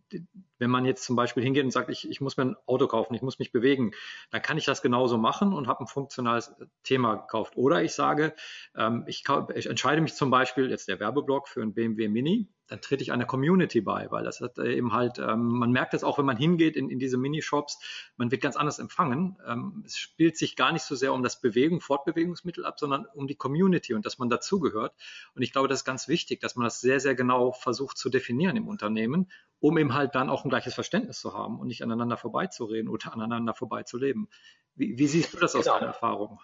wenn 0.58 0.70
man 0.70 0.84
jetzt 0.84 1.02
zum 1.02 1.16
Beispiel 1.16 1.42
hingeht 1.42 1.64
und 1.64 1.72
sagt, 1.72 1.90
ich, 1.90 2.08
ich 2.08 2.20
muss 2.20 2.36
mir 2.36 2.44
ein 2.44 2.56
Auto 2.64 2.86
kaufen, 2.86 3.12
ich 3.14 3.22
muss 3.22 3.40
mich 3.40 3.50
bewegen, 3.50 3.90
dann 4.30 4.40
kann 4.40 4.56
ich 4.56 4.64
das 4.64 4.80
genauso 4.80 5.18
machen 5.18 5.52
und 5.52 5.66
habe 5.66 5.80
ein 5.80 5.88
funktionales 5.88 6.54
Thema 6.84 7.16
gekauft. 7.16 7.56
Oder 7.56 7.82
ich 7.82 7.92
sage, 7.92 8.34
ähm, 8.76 9.02
ich, 9.08 9.24
ich 9.56 9.66
entscheide 9.66 10.00
mich 10.00 10.14
zum 10.14 10.30
Beispiel, 10.30 10.70
jetzt 10.70 10.86
der 10.86 11.00
Werbeblock 11.00 11.48
für 11.48 11.60
ein 11.60 11.74
BMW 11.74 12.06
Mini, 12.06 12.46
dann 12.68 12.80
trete 12.82 13.02
ich 13.02 13.12
einer 13.12 13.24
Community 13.24 13.80
bei, 13.80 14.10
weil 14.10 14.24
das 14.24 14.40
hat 14.40 14.58
äh, 14.58 14.74
eben 14.74 14.92
halt, 14.92 15.18
ähm, 15.18 15.48
man 15.58 15.72
merkt 15.72 15.94
das 15.94 16.04
auch, 16.04 16.18
wenn 16.18 16.26
man 16.26 16.36
hingeht 16.36 16.76
in, 16.76 16.90
in 16.90 16.98
diese 16.98 17.16
Minishops, 17.16 17.80
man 18.16 18.30
wird 18.30 18.42
ganz 18.42 18.56
anders 18.56 18.78
empfangen. 18.78 19.36
Ähm, 19.46 19.82
es 19.86 19.96
spielt 19.96 20.36
sich 20.36 20.54
gar 20.54 20.70
nicht 20.72 20.82
so 20.82 20.94
sehr 20.94 21.12
um 21.12 21.22
das 21.22 21.40
Bewegung, 21.40 21.80
Fortbewegungsmittel 21.80 22.64
ab, 22.64 22.78
sondern 22.78 23.06
um 23.14 23.26
die 23.26 23.34
Community 23.34 23.94
und 23.94 24.04
dass 24.04 24.18
man 24.18 24.28
dazugehört. 24.28 24.94
Und 25.34 25.42
ich 25.42 25.52
glaube, 25.52 25.68
das 25.68 25.80
ist 25.80 25.84
ganz 25.84 26.08
wichtig, 26.08 26.40
dass 26.40 26.56
man 26.56 26.64
das 26.64 26.80
sehr, 26.80 27.00
sehr 27.00 27.14
genau 27.14 27.52
versucht 27.52 27.96
zu 27.96 28.10
definieren 28.10 28.56
im 28.56 28.68
Unternehmen, 28.68 29.30
um 29.60 29.78
eben 29.78 29.94
halt 29.94 30.14
dann 30.14 30.28
auch 30.28 30.44
ein 30.44 30.50
gleiches 30.50 30.74
Verständnis 30.74 31.20
zu 31.20 31.32
haben 31.32 31.58
und 31.58 31.68
nicht 31.68 31.82
aneinander 31.82 32.18
vorbeizureden 32.18 32.88
oder 32.88 33.12
aneinander 33.12 33.54
vorbeizuleben. 33.54 34.28
Wie, 34.74 34.98
wie 34.98 35.06
siehst 35.06 35.32
du 35.32 35.38
das 35.38 35.56
aus 35.56 35.64
genau. 35.64 35.76
deiner 35.76 35.88
Erfahrung? 35.88 36.38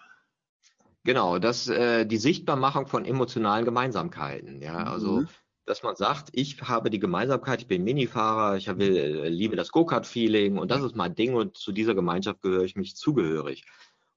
Genau, 1.03 1.37
das 1.37 1.67
äh, 1.67 2.07
die 2.07 2.17
Sichtbarmachung 2.17 2.87
von 2.87 3.05
emotionalen 3.05 3.63
Gemeinsamkeiten. 3.63 4.63
Ja, 4.63 4.85
also 4.85 5.21
mhm 5.21 5.27
dass 5.65 5.83
man 5.83 5.95
sagt, 5.95 6.29
ich 6.33 6.61
habe 6.61 6.89
die 6.89 6.99
Gemeinsamkeit, 6.99 7.61
ich 7.61 7.67
bin 7.67 7.83
Minifahrer, 7.83 8.57
ich 8.57 8.67
habe, 8.67 8.85
äh, 8.85 9.29
liebe 9.29 9.55
das 9.55 9.71
Go-Kart-Feeling 9.71 10.57
und 10.57 10.69
das 10.69 10.83
ist 10.83 10.95
mein 10.95 11.15
Ding 11.15 11.33
und 11.33 11.57
zu 11.57 11.71
dieser 11.71 11.95
Gemeinschaft 11.95 12.41
gehöre 12.41 12.63
ich 12.63 12.75
mich 12.75 12.95
zugehörig. 12.95 13.65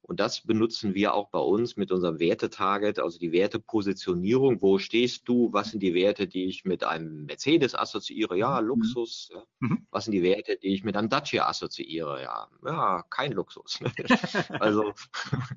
Und 0.09 0.19
das 0.19 0.41
benutzen 0.41 0.95
wir 0.95 1.13
auch 1.13 1.29
bei 1.29 1.37
uns 1.37 1.77
mit 1.77 1.91
unserem 1.91 2.19
Wertetarget, 2.19 2.97
also 2.97 3.19
die 3.19 3.31
Wertepositionierung. 3.31 4.59
Wo 4.59 4.79
stehst 4.79 5.29
du? 5.29 5.53
Was 5.53 5.69
sind 5.69 5.83
die 5.83 5.93
Werte, 5.93 6.25
die 6.27 6.45
ich 6.45 6.65
mit 6.65 6.83
einem 6.83 7.25
Mercedes 7.25 7.75
assoziiere? 7.75 8.35
Ja, 8.35 8.59
mhm. 8.59 8.69
Luxus. 8.69 9.29
Ja. 9.31 9.43
Mhm. 9.59 9.85
Was 9.91 10.05
sind 10.05 10.13
die 10.13 10.23
Werte, 10.23 10.57
die 10.57 10.73
ich 10.73 10.83
mit 10.83 10.97
einem 10.97 11.09
Dacia 11.09 11.47
assoziiere? 11.47 12.23
Ja, 12.23 12.47
ja 12.65 13.03
kein 13.11 13.33
Luxus. 13.33 13.79
also, 14.59 14.93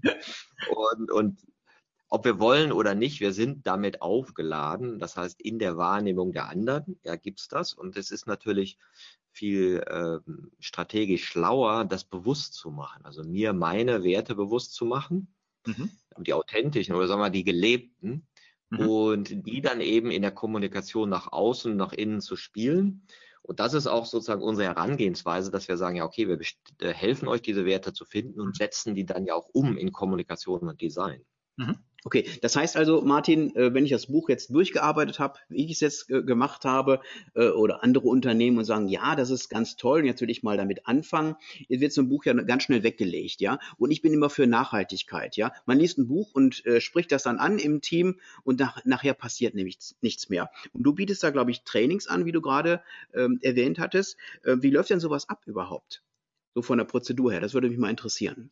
und, 0.99 1.11
und 1.11 1.39
ob 2.13 2.27
wir 2.27 2.39
wollen 2.39 2.73
oder 2.73 2.95
nicht, 2.95 3.21
wir 3.21 3.33
sind 3.33 3.67
damit 3.67 4.03
aufgeladen. 4.03 4.99
Das 4.99 5.17
heißt, 5.17 5.41
in 5.41 5.59
der 5.59 5.79
Wahrnehmung 5.79 6.35
der 6.35 6.51
anderen, 6.51 7.01
ja, 7.05 7.17
gibt's 7.17 7.49
das. 7.49 7.73
Und 7.73 7.97
es 7.97 8.11
ist 8.11 8.27
natürlich 8.27 8.77
viel 9.31 9.83
ähm, 9.89 10.53
strategisch 10.61 11.25
schlauer, 11.25 11.87
das 11.87 12.05
bewusst 12.05 12.53
zu 12.53 12.71
machen. 12.71 13.07
Also 13.07 13.25
mir 13.25 13.55
meine 13.55 14.05
Werte 14.05 14.35
bewusst 14.35 14.75
zu 14.75 14.85
machen, 14.85 15.35
mhm. 15.67 15.89
die 16.19 16.35
authentischen 16.35 16.95
oder 16.95 17.09
sagen 17.09 17.23
wir 17.23 17.31
die 17.31 17.45
gelebten, 17.45 18.27
mhm. 18.69 18.79
und 18.79 19.47
die 19.47 19.63
dann 19.63 19.81
eben 19.81 20.11
in 20.11 20.21
der 20.21 20.33
Kommunikation 20.33 21.09
nach 21.09 21.33
außen, 21.33 21.75
nach 21.75 21.95
innen 21.95 22.21
zu 22.21 22.37
spielen. 22.37 23.07
Und 23.41 23.59
das 23.59 23.73
ist 23.73 23.87
auch 23.87 24.05
sozusagen 24.05 24.43
unsere 24.43 24.69
Herangehensweise, 24.69 25.51
dass 25.51 25.67
wir 25.67 25.79
sagen, 25.79 25.97
ja, 25.97 26.05
okay, 26.05 26.29
wir 26.29 26.39
äh, 26.87 26.93
helfen 26.93 27.27
euch, 27.27 27.41
diese 27.41 27.65
Werte 27.65 27.95
zu 27.95 28.05
finden 28.05 28.39
und 28.39 28.55
setzen 28.55 28.95
die 28.95 29.07
dann 29.07 29.25
ja 29.25 29.35
auch 29.35 29.49
um 29.55 29.79
in 29.79 29.93
Kommunikation 29.93 30.69
und 30.69 30.79
Design. 30.83 31.25
Mhm. 31.57 31.79
Okay, 32.05 32.29
das 32.41 32.57
heißt 32.57 32.77
also, 32.77 33.01
Martin, 33.03 33.55
äh, 33.55 33.73
wenn 33.75 33.85
ich 33.85 33.93
das 33.93 34.07
Buch 34.07 34.29
jetzt 34.29 34.53
durchgearbeitet 34.53 35.21
habe, 35.21 35.39
wie 35.49 35.65
ich 35.65 35.71
es 35.71 35.81
jetzt 35.81 36.11
äh, 36.11 36.23
gemacht 36.23 36.65
habe, 36.65 37.01
äh, 37.35 37.49
oder 37.51 37.85
andere 37.85 38.09
Unternehmen 38.09 38.59
und 38.59 38.65
sagen, 38.65 38.89
ja, 38.89 39.15
das 39.15 39.31
ist 39.31 39.49
ganz 39.49 39.77
toll, 39.77 40.01
und 40.01 40.07
jetzt 40.07 40.21
will 40.21 40.31
ich 40.31 40.43
mal 40.43 40.57
damit 40.57 40.89
anfangen, 40.89 41.37
jetzt 41.69 41.81
wird 41.81 41.93
so 41.93 42.03
ein 42.03 42.09
Buch 42.09 42.25
ja 42.25 42.33
ganz 42.33 42.65
schnell 42.65 42.83
weggelegt, 42.83 43.41
ja. 43.41 43.61
Und 43.79 43.93
ich 43.93 44.03
bin 44.03 44.13
immer 44.13 44.31
für 44.31 44.49
Nachhaltigkeit, 44.49 45.37
ja. 45.37 45.53
Man 45.65 45.79
liest 45.79 45.97
ein 45.99 46.09
Buch 46.09 46.35
und 46.35 46.67
äh, 46.67 46.81
spricht 46.81 47.13
das 47.13 47.23
dann 47.23 47.39
an 47.39 47.59
im 47.61 47.81
Team 47.81 48.19
und 48.43 48.59
nach, 48.59 48.85
nachher 48.85 49.15
passiert 49.15 49.55
nämlich 49.55 49.79
nichts 50.01 50.29
mehr. 50.29 50.51
Und 50.73 50.83
du 50.83 50.95
bietest 50.95 51.23
da, 51.23 51.31
glaube 51.31 51.53
ich, 51.53 51.63
Trainings 51.63 52.09
an, 52.09 52.25
wie 52.25 52.33
du 52.33 52.41
gerade 52.41 52.83
ähm, 53.15 53.39
erwähnt 53.43 53.79
hattest. 53.79 54.17
Äh, 54.43 54.57
wie 54.61 54.71
läuft 54.71 54.91
denn 54.91 54.99
sowas 54.99 55.29
ab 55.29 55.43
überhaupt? 55.47 56.03
So 56.55 56.63
von 56.63 56.79
der 56.79 56.85
Prozedur 56.85 57.31
her, 57.31 57.41
das 57.41 57.55
würde 57.55 57.69
mich 57.69 57.79
mal 57.79 57.91
interessieren. 57.91 58.51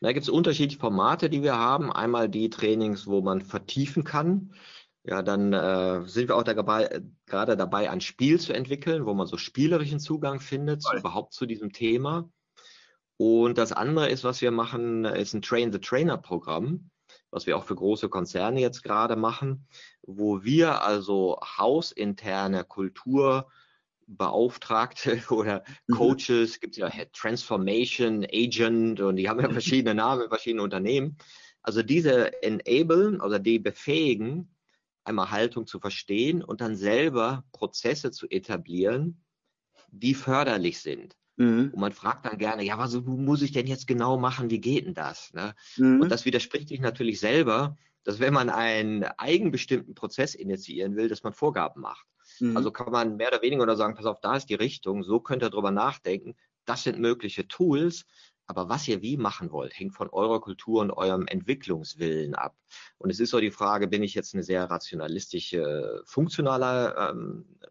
Da 0.00 0.12
gibt 0.12 0.24
es 0.24 0.28
unterschiedliche 0.30 0.80
Formate, 0.80 1.30
die 1.30 1.42
wir 1.42 1.56
haben. 1.56 1.92
Einmal 1.92 2.28
die 2.28 2.50
Trainings, 2.50 3.06
wo 3.06 3.20
man 3.20 3.40
vertiefen 3.40 4.04
kann. 4.04 4.52
Ja, 5.04 5.22
dann 5.22 5.52
äh, 5.52 6.06
sind 6.08 6.28
wir 6.28 6.36
auch 6.36 6.42
dabei, 6.42 7.00
gerade 7.26 7.56
dabei, 7.56 7.90
ein 7.90 8.00
Spiel 8.00 8.40
zu 8.40 8.52
entwickeln, 8.52 9.06
wo 9.06 9.14
man 9.14 9.26
so 9.26 9.36
spielerischen 9.36 10.00
Zugang 10.00 10.40
findet, 10.40 10.82
zu, 10.82 10.96
überhaupt 10.96 11.32
zu 11.32 11.46
diesem 11.46 11.72
Thema. 11.72 12.28
Und 13.16 13.56
das 13.56 13.72
andere 13.72 14.08
ist, 14.08 14.24
was 14.24 14.40
wir 14.42 14.50
machen, 14.50 15.04
ist 15.04 15.32
ein 15.32 15.42
Train-the-Trainer-Programm, 15.42 16.90
was 17.30 17.46
wir 17.46 17.56
auch 17.56 17.64
für 17.64 17.76
große 17.76 18.08
Konzerne 18.08 18.60
jetzt 18.60 18.82
gerade 18.82 19.16
machen, 19.16 19.68
wo 20.02 20.42
wir 20.42 20.82
also 20.82 21.38
hausinterne 21.40 22.64
Kultur 22.64 23.48
Beauftragte 24.06 25.20
oder 25.30 25.64
mhm. 25.86 25.94
Coaches, 25.94 26.56
mhm. 26.56 26.60
gibt 26.60 26.74
es 26.74 26.78
ja 26.78 26.90
Transformation 27.12 28.24
Agent 28.32 29.00
und 29.00 29.16
die 29.16 29.28
haben 29.28 29.40
ja 29.40 29.50
verschiedene 29.50 29.94
Namen 29.94 30.22
in 30.22 30.28
verschiedenen 30.28 30.64
Unternehmen. 30.64 31.16
Also 31.62 31.82
diese 31.82 32.42
enablen 32.42 33.20
oder 33.20 33.38
die 33.38 33.58
befähigen, 33.58 34.54
einmal 35.04 35.30
Haltung 35.30 35.66
zu 35.66 35.80
verstehen 35.80 36.42
und 36.42 36.60
dann 36.60 36.76
selber 36.76 37.44
Prozesse 37.52 38.10
zu 38.10 38.28
etablieren, 38.28 39.24
die 39.90 40.14
förderlich 40.14 40.80
sind. 40.80 41.16
Mhm. 41.36 41.70
Und 41.72 41.80
man 41.80 41.92
fragt 41.92 42.26
dann 42.26 42.38
gerne, 42.38 42.62
ja, 42.64 42.78
was 42.78 42.94
muss 42.94 43.42
ich 43.42 43.52
denn 43.52 43.66
jetzt 43.66 43.86
genau 43.86 44.16
machen? 44.16 44.50
Wie 44.50 44.60
geht 44.60 44.86
denn 44.86 44.94
das? 44.94 45.32
Ne? 45.32 45.54
Mhm. 45.76 46.00
Und 46.02 46.08
das 46.10 46.24
widerspricht 46.24 46.68
sich 46.68 46.80
natürlich 46.80 47.20
selber, 47.20 47.76
dass 48.06 48.20
wenn 48.20 48.32
man 48.32 48.50
einen 48.50 49.02
eigenbestimmten 49.02 49.94
Prozess 49.94 50.36
initiieren 50.36 50.94
will, 50.94 51.08
dass 51.08 51.24
man 51.24 51.32
Vorgaben 51.32 51.80
macht. 51.80 52.06
Mhm. 52.38 52.56
Also 52.56 52.70
kann 52.70 52.92
man 52.92 53.16
mehr 53.16 53.28
oder 53.28 53.42
weniger 53.42 53.64
oder 53.64 53.76
sagen, 53.76 53.96
pass 53.96 54.06
auf, 54.06 54.20
da 54.20 54.36
ist 54.36 54.48
die 54.48 54.54
Richtung, 54.54 55.02
so 55.02 55.18
könnt 55.18 55.42
ihr 55.42 55.50
drüber 55.50 55.72
nachdenken. 55.72 56.36
Das 56.64 56.84
sind 56.84 57.00
mögliche 57.00 57.48
Tools, 57.48 58.06
aber 58.46 58.68
was 58.68 58.86
ihr 58.86 59.02
wie 59.02 59.16
machen 59.16 59.50
wollt, 59.50 59.76
hängt 59.76 59.94
von 59.94 60.08
eurer 60.10 60.40
Kultur 60.40 60.82
und 60.82 60.92
eurem 60.92 61.26
Entwicklungswillen 61.26 62.36
ab. 62.36 62.56
Und 62.98 63.10
es 63.10 63.18
ist 63.18 63.30
so 63.30 63.40
die 63.40 63.50
Frage, 63.50 63.88
bin 63.88 64.04
ich 64.04 64.14
jetzt 64.14 64.34
eine 64.34 64.44
sehr 64.44 64.70
rationalistische, 64.70 66.02
funktionale 66.04 66.94
ähm, 66.96 67.44
ähm, 67.60 67.70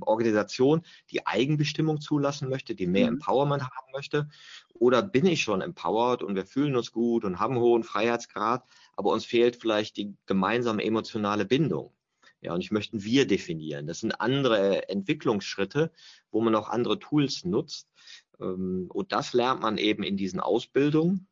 Organisation, 0.00 0.82
die 1.10 1.26
Eigenbestimmung 1.26 2.00
zulassen 2.00 2.48
möchte, 2.48 2.74
die 2.74 2.86
mehr 2.86 3.06
mhm. 3.06 3.18
Empowerment 3.18 3.62
haben 3.62 3.92
möchte? 3.92 4.28
Oder 4.74 5.02
bin 5.02 5.26
ich 5.26 5.42
schon 5.42 5.60
empowered 5.60 6.22
und 6.22 6.34
wir 6.34 6.46
fühlen 6.46 6.76
uns 6.76 6.92
gut 6.92 7.24
und 7.24 7.38
haben 7.38 7.54
einen 7.54 7.62
hohen 7.62 7.84
Freiheitsgrad, 7.84 8.64
aber 8.96 9.12
uns 9.12 9.24
fehlt 9.24 9.56
vielleicht 9.56 9.96
die 9.96 10.14
gemeinsame 10.26 10.84
emotionale 10.84 11.44
Bindung? 11.44 11.92
Ja, 12.40 12.54
und 12.54 12.60
ich 12.60 12.72
möchte 12.72 13.04
wir 13.04 13.26
definieren. 13.26 13.86
Das 13.86 14.00
sind 14.00 14.20
andere 14.20 14.88
Entwicklungsschritte, 14.88 15.92
wo 16.32 16.40
man 16.40 16.56
auch 16.56 16.68
andere 16.68 16.98
Tools 16.98 17.44
nutzt. 17.44 17.88
Ähm, 18.40 18.86
und 18.92 19.12
das 19.12 19.32
lernt 19.32 19.62
man 19.62 19.78
eben 19.78 20.02
in 20.02 20.16
diesen 20.16 20.40
Ausbildungen 20.40 21.28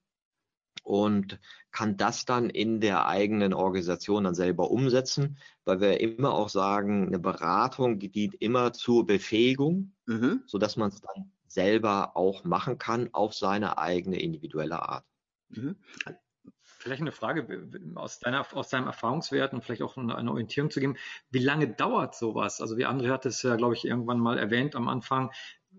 und 0.91 1.39
kann 1.71 1.97
das 1.97 2.25
dann 2.25 2.51
in 2.51 2.81
der 2.81 3.07
eigenen 3.07 3.55
Organisation 3.55 4.25
dann 4.25 4.35
selber 4.35 4.73
umsetzen, 4.73 5.39
weil 5.65 5.81
wir 5.81 6.01
immer 6.01 6.35
auch 6.35 6.49
sagen, 6.49 7.07
eine 7.07 7.21
Beratung 7.21 8.01
dient 8.01 8.35
immer 8.35 8.73
zur 8.73 9.07
Befähigung, 9.07 9.93
mhm. 10.07 10.43
sodass 10.47 10.77
man 10.77 10.89
es 10.89 11.01
dann 11.01 11.31
selber 11.47 12.17
auch 12.17 12.43
machen 12.43 12.79
kann 12.79 13.09
auf 13.13 13.35
seine 13.35 13.79
eigene 13.79 14.21
individuelle 14.21 14.83
Art. 14.83 15.05
Mhm. 15.51 15.77
Vielleicht 16.63 17.03
eine 17.03 17.13
Frage 17.13 17.47
aus, 17.95 18.19
deiner, 18.19 18.45
aus 18.57 18.71
deinem 18.71 18.87
Erfahrungswert 18.87 19.53
und 19.53 19.63
vielleicht 19.63 19.83
auch 19.83 19.97
eine, 19.97 20.17
eine, 20.17 20.31
Orientierung 20.31 20.71
zu 20.71 20.81
geben. 20.81 20.97
Wie 21.31 21.39
lange 21.39 21.69
dauert 21.69 22.17
sowas? 22.17 22.61
Also 22.61 22.79
wie 22.79 22.87
André 22.87 23.11
hat 23.11 23.27
es 23.27 23.43
ja, 23.43 23.55
glaube 23.55 23.75
ich, 23.75 23.85
irgendwann 23.85 24.19
mal 24.19 24.39
erwähnt 24.39 24.75
am 24.75 24.89
Anfang. 24.89 25.31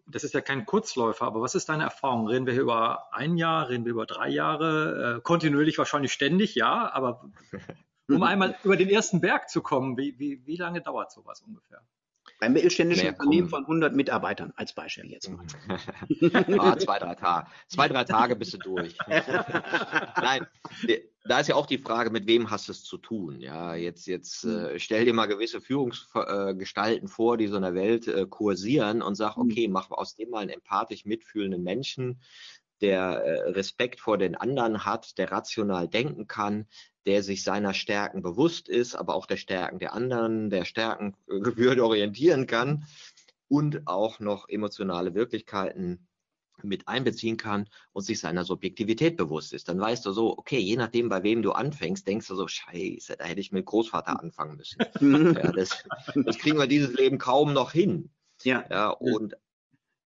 Das 0.07 0.23
ist 0.23 0.33
ja 0.33 0.41
kein 0.41 0.65
Kurzläufer, 0.65 1.25
aber 1.25 1.41
was 1.41 1.55
ist 1.55 1.69
deine 1.69 1.83
Erfahrung? 1.83 2.27
Reden 2.27 2.45
wir 2.45 2.53
hier 2.53 2.63
über 2.63 3.13
ein 3.13 3.37
Jahr, 3.37 3.69
reden 3.69 3.85
wir 3.85 3.91
über 3.91 4.05
drei 4.05 4.29
Jahre? 4.29 5.17
Äh, 5.17 5.21
kontinuierlich 5.21 5.77
wahrscheinlich 5.77 6.11
ständig, 6.11 6.55
ja, 6.55 6.91
aber 6.93 7.29
um 8.07 8.23
einmal 8.23 8.55
über 8.63 8.77
den 8.77 8.89
ersten 8.89 9.21
Berg 9.21 9.49
zu 9.49 9.61
kommen, 9.61 9.97
wie, 9.97 10.17
wie, 10.19 10.45
wie 10.45 10.57
lange 10.57 10.81
dauert 10.81 11.11
sowas 11.11 11.41
ungefähr? 11.41 11.81
Beim 12.39 12.53
mittelständischen 12.53 13.03
Mehr 13.03 13.13
Unternehmen 13.19 13.49
von 13.49 13.61
100 13.61 13.95
Mitarbeitern 13.95 14.51
als 14.55 14.73
Beispiel 14.73 15.11
jetzt 15.11 15.29
mal. 15.29 15.45
ah, 16.57 16.75
zwei, 16.77 16.97
drei 16.97 17.13
Tage. 17.13 17.47
Zwei, 17.67 17.87
drei 17.87 18.03
Tage 18.03 18.35
bist 18.35 18.53
du 18.53 18.57
durch. 18.57 18.97
Nein, 19.07 20.47
da 21.23 21.39
ist 21.39 21.47
ja 21.47 21.55
auch 21.55 21.67
die 21.67 21.77
Frage, 21.77 22.09
mit 22.09 22.27
wem 22.27 22.49
hast 22.49 22.67
du 22.67 22.71
es 22.71 22.83
zu 22.83 22.97
tun? 22.97 23.39
Ja, 23.39 23.75
jetzt, 23.75 24.07
jetzt 24.07 24.43
hm. 24.43 24.65
äh, 24.65 24.79
stell 24.79 25.05
dir 25.05 25.13
mal 25.13 25.27
gewisse 25.27 25.61
Führungsgestalten 25.61 27.07
vor, 27.07 27.37
die 27.37 27.47
so 27.47 27.57
in 27.57 27.61
der 27.61 27.75
Welt 27.75 28.07
äh, 28.07 28.25
kursieren 28.25 29.01
und 29.01 29.15
sag, 29.15 29.35
hm. 29.35 29.43
okay, 29.43 29.67
mach 29.67 29.91
aus 29.91 30.15
dem 30.15 30.29
mal 30.29 30.39
einen 30.39 30.49
empathisch 30.49 31.05
mitfühlenden 31.05 31.63
Menschen, 31.63 32.21
der 32.81 33.01
äh, 33.01 33.51
Respekt 33.51 33.99
vor 33.99 34.17
den 34.17 34.35
anderen 34.35 34.85
hat, 34.85 35.17
der 35.19 35.31
rational 35.31 35.87
denken 35.87 36.27
kann, 36.27 36.65
der 37.05 37.23
sich 37.23 37.43
seiner 37.43 37.73
Stärken 37.73 38.21
bewusst 38.21 38.67
ist, 38.67 38.95
aber 38.95 39.15
auch 39.15 39.27
der 39.27 39.37
Stärken 39.37 39.79
der 39.79 39.93
anderen, 39.93 40.49
der 40.49 40.65
Stärken 40.65 41.15
gebührend 41.27 41.81
orientieren 41.81 42.47
kann 42.47 42.85
und 43.47 43.87
auch 43.87 44.19
noch 44.19 44.49
emotionale 44.49 45.13
Wirklichkeiten 45.13 46.07
mit 46.63 46.87
einbeziehen 46.87 47.37
kann 47.37 47.67
und 47.93 48.03
sich 48.03 48.19
seiner 48.19 48.43
Subjektivität 48.43 49.17
bewusst 49.17 49.53
ist. 49.53 49.69
Dann 49.69 49.79
weißt 49.79 50.05
du 50.05 50.11
so, 50.11 50.37
okay, 50.37 50.59
je 50.59 50.75
nachdem, 50.75 51.09
bei 51.09 51.23
wem 51.23 51.41
du 51.41 51.51
anfängst, 51.51 52.07
denkst 52.07 52.27
du 52.27 52.35
so, 52.35 52.47
scheiße, 52.47 53.17
da 53.17 53.25
hätte 53.25 53.39
ich 53.39 53.51
mit 53.51 53.65
Großvater 53.65 54.19
anfangen 54.19 54.57
müssen. 54.57 54.79
ja, 55.35 55.51
das, 55.51 55.83
das, 56.15 56.37
kriegen 56.37 56.57
wir 56.57 56.67
dieses 56.67 56.93
Leben 56.93 57.17
kaum 57.17 57.53
noch 57.53 57.71
hin. 57.71 58.11
Ja. 58.43 58.65
ja 58.69 58.89
und 58.89 59.35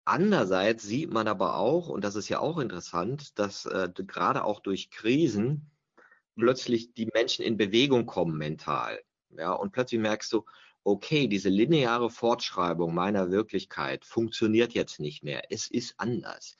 andererseits 0.05 0.83
sieht 0.83 1.11
man 1.11 1.27
aber 1.27 1.57
auch, 1.57 1.89
und 1.89 2.03
das 2.03 2.15
ist 2.15 2.29
ja 2.29 2.39
auch 2.39 2.59
interessant, 2.59 3.37
dass 3.39 3.65
äh, 3.65 3.89
gerade 3.95 4.43
auch 4.43 4.59
durch 4.59 4.91
Krisen 4.91 5.71
plötzlich 6.35 6.93
die 6.93 7.09
Menschen 7.13 7.43
in 7.43 7.57
Bewegung 7.57 8.05
kommen 8.05 8.37
mental. 8.37 8.99
Ja, 9.37 9.53
und 9.53 9.71
plötzlich 9.71 9.99
merkst 9.99 10.31
du, 10.31 10.45
okay, 10.85 11.27
diese 11.27 11.49
lineare 11.49 12.09
Fortschreibung 12.09 12.93
meiner 12.93 13.31
Wirklichkeit 13.31 14.05
funktioniert 14.05 14.73
jetzt 14.73 14.99
nicht 14.99 15.23
mehr. 15.23 15.43
Es 15.49 15.67
ist 15.67 15.95
anders. 15.97 16.55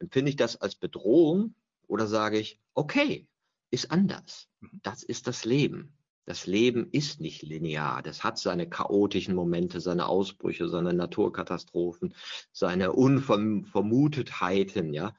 Empfinde 0.00 0.30
ich 0.30 0.36
das 0.36 0.60
als 0.60 0.74
Bedrohung 0.74 1.54
oder 1.86 2.08
sage 2.08 2.38
ich, 2.38 2.58
okay, 2.74 3.28
ist 3.70 3.90
anders. 3.90 4.48
Mhm. 4.60 4.80
Das 4.82 5.02
ist 5.04 5.28
das 5.28 5.44
Leben. 5.44 5.94
Das 6.24 6.46
Leben 6.46 6.88
ist 6.90 7.20
nicht 7.20 7.42
linear. 7.42 8.02
Das 8.02 8.24
hat 8.24 8.38
seine 8.38 8.68
chaotischen 8.68 9.34
Momente, 9.34 9.80
seine 9.80 10.08
Ausbrüche, 10.08 10.68
seine 10.68 10.92
Naturkatastrophen, 10.92 12.14
seine 12.52 12.92
Unvermutetheiten, 12.92 14.92
ja. 14.92 15.14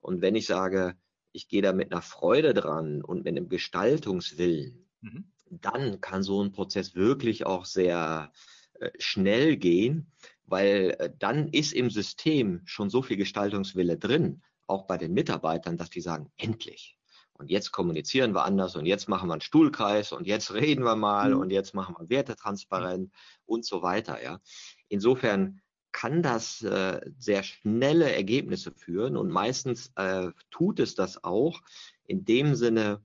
Und 0.00 0.20
wenn 0.20 0.36
ich 0.36 0.46
sage, 0.46 0.96
ich 1.32 1.48
gehe 1.48 1.62
da 1.62 1.72
mit 1.72 1.90
einer 1.90 2.02
Freude 2.02 2.54
dran 2.54 3.02
und 3.02 3.24
mit 3.24 3.36
einem 3.36 3.48
Gestaltungswillen, 3.48 4.88
mhm. 5.00 5.32
Dann 5.60 6.00
kann 6.00 6.22
so 6.22 6.42
ein 6.42 6.52
Prozess 6.52 6.94
wirklich 6.94 7.46
auch 7.46 7.64
sehr 7.64 8.32
äh, 8.80 8.90
schnell 8.98 9.56
gehen, 9.56 10.10
weil 10.46 10.96
äh, 10.98 11.10
dann 11.18 11.48
ist 11.48 11.72
im 11.72 11.90
System 11.90 12.62
schon 12.64 12.90
so 12.90 13.02
viel 13.02 13.16
Gestaltungswille 13.16 13.98
drin, 13.98 14.42
auch 14.66 14.86
bei 14.86 14.96
den 14.96 15.12
Mitarbeitern, 15.12 15.76
dass 15.76 15.90
die 15.90 16.00
sagen, 16.00 16.30
endlich. 16.36 16.96
Und 17.34 17.50
jetzt 17.50 17.72
kommunizieren 17.72 18.34
wir 18.34 18.44
anders 18.44 18.76
und 18.76 18.86
jetzt 18.86 19.08
machen 19.08 19.28
wir 19.28 19.32
einen 19.32 19.40
Stuhlkreis 19.40 20.12
und 20.12 20.26
jetzt 20.26 20.54
reden 20.54 20.84
wir 20.84 20.96
mal 20.96 21.34
mhm. 21.34 21.40
und 21.40 21.50
jetzt 21.50 21.74
machen 21.74 21.96
wir 21.98 22.08
Werte 22.08 22.36
transparent 22.36 23.12
und 23.46 23.64
so 23.64 23.82
weiter. 23.82 24.22
Ja. 24.22 24.40
Insofern 24.88 25.60
kann 25.90 26.22
das 26.22 26.62
äh, 26.62 27.00
sehr 27.18 27.42
schnelle 27.42 28.12
Ergebnisse 28.14 28.72
führen 28.72 29.16
und 29.16 29.30
meistens 29.30 29.92
äh, 29.96 30.30
tut 30.50 30.80
es 30.80 30.94
das 30.94 31.22
auch 31.24 31.60
in 32.04 32.24
dem 32.24 32.54
Sinne, 32.54 33.02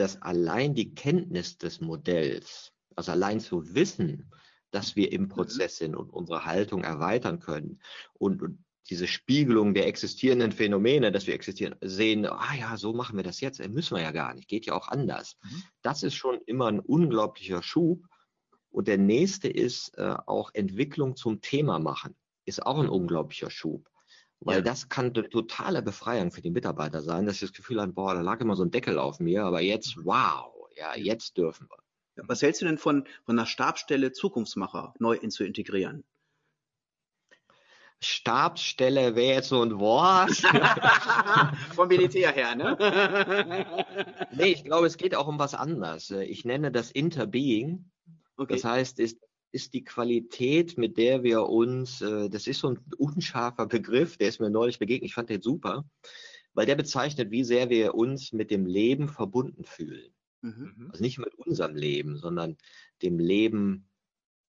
dass 0.00 0.20
allein 0.22 0.74
die 0.74 0.94
Kenntnis 0.94 1.58
des 1.58 1.82
Modells, 1.82 2.72
also 2.96 3.12
allein 3.12 3.38
zu 3.38 3.74
wissen, 3.74 4.32
dass 4.70 4.96
wir 4.96 5.12
im 5.12 5.22
mhm. 5.22 5.28
Prozess 5.28 5.76
sind 5.76 5.94
und 5.94 6.08
unsere 6.10 6.46
Haltung 6.46 6.82
erweitern 6.84 7.38
können 7.38 7.82
und, 8.14 8.40
und 8.40 8.64
diese 8.88 9.06
Spiegelung 9.06 9.74
der 9.74 9.86
existierenden 9.86 10.52
Phänomene, 10.52 11.12
dass 11.12 11.26
wir 11.26 11.34
existieren, 11.34 11.76
sehen, 11.82 12.24
ah 12.24 12.54
ja, 12.58 12.78
so 12.78 12.94
machen 12.94 13.18
wir 13.18 13.24
das 13.24 13.40
jetzt, 13.42 13.60
müssen 13.68 13.94
wir 13.94 14.02
ja 14.02 14.10
gar 14.10 14.32
nicht, 14.32 14.48
geht 14.48 14.64
ja 14.64 14.72
auch 14.72 14.88
anders. 14.88 15.36
Mhm. 15.42 15.62
Das 15.82 16.02
ist 16.02 16.14
schon 16.14 16.40
immer 16.46 16.68
ein 16.68 16.80
unglaublicher 16.80 17.62
Schub 17.62 18.06
und 18.70 18.88
der 18.88 18.96
nächste 18.96 19.48
ist 19.48 19.98
äh, 19.98 20.16
auch 20.24 20.50
Entwicklung 20.54 21.14
zum 21.14 21.42
Thema 21.42 21.78
machen. 21.78 22.16
Ist 22.46 22.64
auch 22.64 22.78
ein 22.78 22.88
unglaublicher 22.88 23.50
Schub. 23.50 23.90
Weil 24.40 24.56
ja. 24.56 24.62
das 24.62 24.88
kann 24.88 25.12
eine 25.14 25.28
totale 25.28 25.82
Befreiung 25.82 26.32
für 26.32 26.40
die 26.40 26.50
Mitarbeiter 26.50 27.02
sein, 27.02 27.26
dass 27.26 27.38
sie 27.38 27.46
das 27.46 27.52
Gefühl 27.52 27.80
haben, 27.80 27.92
boah, 27.92 28.14
da 28.14 28.22
lag 28.22 28.40
immer 28.40 28.56
so 28.56 28.64
ein 28.64 28.70
Deckel 28.70 28.98
auf 28.98 29.20
mir, 29.20 29.44
aber 29.44 29.60
jetzt, 29.60 29.96
wow, 30.04 30.54
ja, 30.76 30.96
jetzt 30.96 31.36
dürfen 31.36 31.68
wir. 31.68 31.76
Was 32.26 32.42
hältst 32.42 32.62
du 32.62 32.66
denn 32.66 32.78
von, 32.78 33.06
von 33.24 33.38
einer 33.38 33.46
Stabsstelle 33.46 34.12
Zukunftsmacher 34.12 34.94
neu 34.98 35.14
in 35.14 35.30
zu 35.30 35.44
integrieren? 35.44 36.04
Stabsstelle 38.02 39.14
wäre 39.14 39.34
jetzt 39.34 39.50
so 39.50 39.62
ein 39.62 39.78
Wort. 39.78 40.30
Vom 41.74 41.88
Militär 41.88 42.32
her, 42.32 42.54
ne? 42.54 43.84
nee, 44.32 44.52
ich 44.52 44.64
glaube, 44.64 44.86
es 44.86 44.96
geht 44.96 45.14
auch 45.14 45.28
um 45.28 45.38
was 45.38 45.54
anderes. 45.54 46.10
Ich 46.10 46.46
nenne 46.46 46.72
das 46.72 46.90
Interbeing. 46.90 47.90
Okay. 48.38 48.54
Das 48.54 48.64
heißt, 48.64 49.00
ist, 49.00 49.18
ist 49.52 49.74
die 49.74 49.84
Qualität, 49.84 50.78
mit 50.78 50.96
der 50.96 51.22
wir 51.22 51.48
uns, 51.48 52.00
äh, 52.00 52.28
das 52.28 52.46
ist 52.46 52.60
so 52.60 52.68
ein 52.68 52.78
unscharfer 52.98 53.66
Begriff, 53.66 54.16
der 54.16 54.28
ist 54.28 54.40
mir 54.40 54.50
neulich 54.50 54.78
begegnet, 54.78 55.08
ich 55.08 55.14
fand 55.14 55.30
den 55.30 55.42
super, 55.42 55.84
weil 56.52 56.66
der 56.66 56.76
bezeichnet, 56.76 57.30
wie 57.30 57.44
sehr 57.44 57.70
wir 57.70 57.94
uns 57.94 58.32
mit 58.32 58.50
dem 58.50 58.66
Leben 58.66 59.08
verbunden 59.08 59.64
fühlen. 59.64 60.12
Mhm. 60.42 60.88
Also 60.90 61.02
nicht 61.02 61.18
mit 61.18 61.34
unserem 61.34 61.74
Leben, 61.74 62.16
sondern 62.16 62.56
dem 63.02 63.18
Leben 63.18 63.88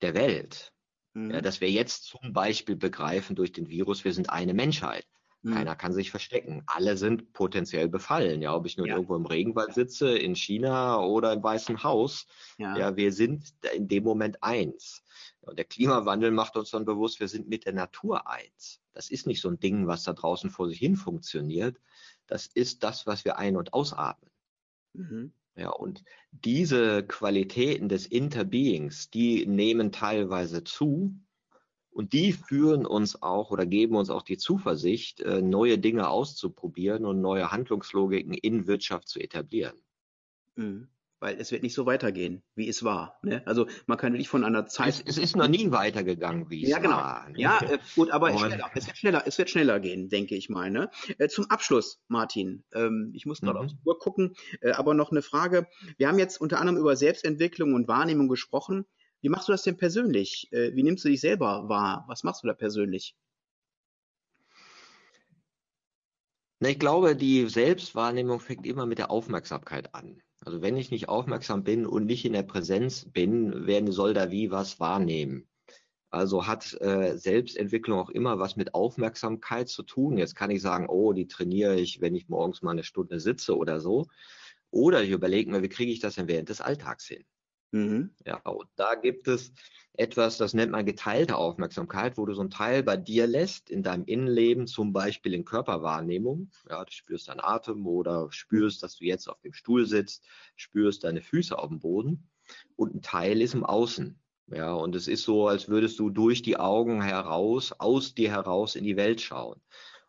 der 0.02 0.14
Welt. 0.14 0.74
Mhm. 1.14 1.32
Ja, 1.32 1.42
dass 1.42 1.62
wir 1.62 1.72
jetzt 1.72 2.06
zum 2.06 2.34
Beispiel 2.34 2.76
begreifen 2.76 3.36
durch 3.36 3.52
den 3.52 3.70
Virus, 3.70 4.04
wir 4.04 4.14
sind 4.14 4.30
eine 4.30 4.54
Menschheit. 4.54 5.06
Keiner 5.54 5.76
kann 5.76 5.94
sich 5.94 6.12
verstecken. 6.12 6.64
Alle 6.66 6.98
sind 6.98 7.34
potenziell 7.34 7.88
befallen. 7.88 8.42
Ja, 8.42 8.56
ob 8.56 8.66
ich 8.66 8.78
nur 8.78 8.88
ja. 8.88 8.96
irgendwo 8.96 9.16
im 9.16 9.26
Regenwald 9.26 9.74
sitze, 9.74 10.18
in 10.18 10.36
China 10.36 11.00
oder 11.04 11.34
im 11.34 11.44
Weißen 11.44 11.84
Haus. 11.84 12.28
Ja, 12.58 12.78
ja 12.78 12.96
wir 12.96 13.12
sind 13.12 13.54
in 13.74 13.88
dem 13.88 14.04
Moment 14.04 14.42
eins. 14.42 15.04
Und 15.42 15.58
der 15.58 15.66
Klimawandel 15.66 16.32
macht 16.32 16.58
uns 16.58 16.72
dann 16.72 16.86
bewusst, 16.86 17.20
wir 17.20 17.28
sind 17.28 17.48
mit 17.48 17.66
der 17.66 17.74
Natur 17.74 18.28
eins. 18.28 18.82
Das 18.94 19.10
ist 19.10 19.28
nicht 19.28 19.42
so 19.42 19.50
ein 19.50 19.60
Ding, 19.60 19.88
was 19.88 20.04
da 20.04 20.14
draußen 20.14 20.50
vor 20.50 20.68
sich 20.68 20.80
hin 20.80 20.96
funktioniert. 20.96 21.78
Das 22.28 22.48
ist 22.48 22.84
das, 22.84 23.06
was 23.06 23.26
wir 23.26 23.38
ein- 23.38 23.58
und 23.58 23.74
ausatmen. 23.74 24.32
Mhm. 24.94 25.34
Ja, 25.58 25.70
und 25.70 26.04
diese 26.32 27.04
Qualitäten 27.04 27.88
des 27.88 28.08
Interbeings, 28.08 29.10
die 29.10 29.46
nehmen 29.46 29.92
teilweise 29.92 30.64
zu 30.64 31.16
und 31.96 32.12
die 32.12 32.34
führen 32.34 32.86
uns 32.86 33.22
auch 33.22 33.52
oder 33.52 33.66
geben 33.66 33.96
uns 33.96 34.10
auch 34.10 34.22
die 34.22 34.38
Zuversicht, 34.38 35.22
äh, 35.22 35.42
neue 35.42 35.78
Dinge 35.78 36.10
auszuprobieren 36.10 37.06
und 37.06 37.22
neue 37.22 37.52
Handlungslogiken 37.52 38.34
in 38.34 38.68
Wirtschaft 38.68 39.08
zu 39.08 39.20
etablieren. 39.20 39.80
Mhm 40.56 40.90
weil 41.20 41.40
es 41.40 41.52
wird 41.52 41.64
nicht 41.64 41.74
so 41.74 41.88
weitergehen, 41.88 42.44
wie 42.56 42.68
es 42.68 42.84
war. 42.84 43.18
Ne? 43.24 43.42
Also 43.48 43.68
man 43.88 43.98
kann 43.98 44.14
nicht 44.14 44.28
von 44.28 44.44
einer 44.44 44.68
Zeit. 44.68 44.90
Es, 44.90 45.04
es 45.06 45.18
ist 45.18 45.36
noch 45.36 45.48
nie 45.48 45.72
weitergegangen, 45.72 46.52
wie 46.52 46.64
es 46.64 46.70
ja, 46.70 46.78
genau. 46.78 46.98
war. 46.98 47.30
Ne? 47.30 47.40
Ja, 47.40 47.60
äh, 47.62 47.80
gut, 47.96 48.12
aber 48.12 48.32
es, 48.32 48.40
schneller, 48.40 48.70
es, 48.76 48.86
wird 48.86 48.98
schneller, 48.98 49.24
es 49.26 49.38
wird 49.38 49.50
schneller 49.50 49.80
gehen, 49.80 50.10
denke 50.10 50.36
ich 50.36 50.50
mal. 50.50 50.70
Ne? 50.70 50.92
Äh, 51.18 51.28
zum 51.28 51.50
Abschluss, 51.50 52.00
Martin, 52.10 52.64
ähm, 52.74 53.12
ich 53.16 53.26
muss 53.26 53.42
gerade 53.42 53.60
mhm. 53.60 53.66
auf 53.66 53.72
die 53.72 53.80
Uhr 53.86 53.98
gucken, 53.98 54.36
äh, 54.62 54.72
aber 54.72 54.94
noch 54.94 55.12
eine 55.12 55.22
Frage. 55.24 55.68
Wir 55.98 56.10
haben 56.10 56.20
jetzt 56.20 56.40
unter 56.40 56.60
anderem 56.60 56.80
über 56.80 56.96
Selbstentwicklung 56.96 57.74
und 57.74 57.88
Wahrnehmung 57.88 58.28
gesprochen. 58.28 58.86
Wie 59.26 59.30
machst 59.30 59.48
du 59.48 59.54
das 59.54 59.64
denn 59.64 59.76
persönlich? 59.76 60.48
Äh, 60.52 60.76
wie 60.76 60.84
nimmst 60.84 61.04
du 61.04 61.10
dich 61.10 61.20
selber 61.20 61.68
wahr? 61.68 62.06
Was 62.08 62.24
machst 62.24 62.44
du 62.44 62.48
da 62.48 62.54
persönlich? 62.54 63.16
Na, 66.60 66.70
ich 66.70 66.78
glaube, 66.78 67.16
die 67.16 67.50
Selbstwahrnehmung 67.50 68.40
fängt 68.40 68.68
immer 68.68 68.86
mit 68.86 69.00
der 69.00 69.10
Aufmerksamkeit 69.10 69.96
an. 69.96 70.22
Also 70.42 70.62
wenn 70.62 70.78
ich 70.78 70.92
nicht 70.92 71.10
aufmerksam 71.10 71.64
bin 71.64 71.88
und 71.88 72.06
nicht 72.06 72.24
in 72.24 72.34
der 72.34 72.44
Präsenz 72.44 73.12
bin, 73.12 73.66
wer 73.66 73.92
soll 73.92 74.14
da 74.14 74.30
wie 74.30 74.52
was 74.52 74.80
wahrnehmen? 74.80 75.50
Also 76.12 76.46
hat 76.46 76.80
äh, 76.80 77.18
Selbstentwicklung 77.18 77.98
auch 77.98 78.12
immer 78.12 78.38
was 78.38 78.58
mit 78.58 78.76
Aufmerksamkeit 78.76 79.70
zu 79.70 79.82
tun. 79.82 80.20
Jetzt 80.20 80.36
kann 80.36 80.52
ich 80.52 80.62
sagen, 80.62 80.88
oh, 80.88 81.14
die 81.14 81.28
trainiere 81.28 81.80
ich, 81.80 82.00
wenn 82.00 82.14
ich 82.14 82.30
morgens 82.30 82.62
mal 82.62 82.74
eine 82.74 82.84
Stunde 82.84 83.20
sitze 83.20 83.58
oder 83.58 83.82
so. 83.82 84.06
Oder 84.70 85.02
ich 85.02 85.10
überlege 85.10 85.50
mir, 85.50 85.64
wie 85.64 85.70
kriege 85.70 85.92
ich 85.92 86.00
das 86.00 86.14
denn 86.14 86.28
während 86.28 86.50
des 86.50 86.62
Alltags 86.62 87.08
hin? 87.08 87.26
Mhm. 87.76 88.12
Ja, 88.26 88.38
und 88.46 88.70
da 88.78 88.96
gibt 88.96 89.28
es 89.28 89.52
etwas, 89.98 90.38
das 90.38 90.54
nennt 90.54 90.72
man 90.72 90.86
geteilte 90.86 91.36
Aufmerksamkeit, 91.36 92.18
wo 92.18 92.26
du 92.26 92.34
so 92.34 92.42
ein 92.42 92.50
Teil 92.50 92.84
bei 92.84 92.96
dir 92.96 93.28
lässt, 93.28 93.70
in 93.70 93.84
deinem 93.84 94.06
Innenleben, 94.06 94.66
zum 94.66 94.94
Beispiel 94.94 95.34
in 95.34 95.44
Körperwahrnehmung. 95.44 96.52
Ja, 96.70 96.86
du 96.86 96.92
spürst 96.94 97.28
deinen 97.28 97.42
Atem 97.42 97.86
oder 97.86 98.32
spürst, 98.32 98.82
dass 98.82 98.96
du 98.96 99.04
jetzt 99.04 99.28
auf 99.28 99.42
dem 99.42 99.52
Stuhl 99.52 99.86
sitzt, 99.86 100.26
spürst 100.56 101.04
deine 101.04 101.22
Füße 101.22 101.60
auf 101.60 101.68
dem 101.68 101.80
Boden. 101.80 102.30
Und 102.78 102.96
ein 102.96 103.02
Teil 103.02 103.42
ist 103.42 103.56
im 103.56 103.66
Außen. 103.66 104.18
Ja, 104.48 104.72
und 104.74 104.96
es 104.96 105.10
ist 105.10 105.24
so, 105.24 105.50
als 105.50 105.68
würdest 105.68 106.00
du 106.00 106.10
durch 106.10 106.42
die 106.42 106.56
Augen 106.56 107.02
heraus, 107.02 107.74
aus 107.74 108.16
dir 108.16 108.32
heraus 108.32 108.78
in 108.78 108.86
die 108.86 108.96
Welt 108.96 109.20
schauen. 109.20 109.60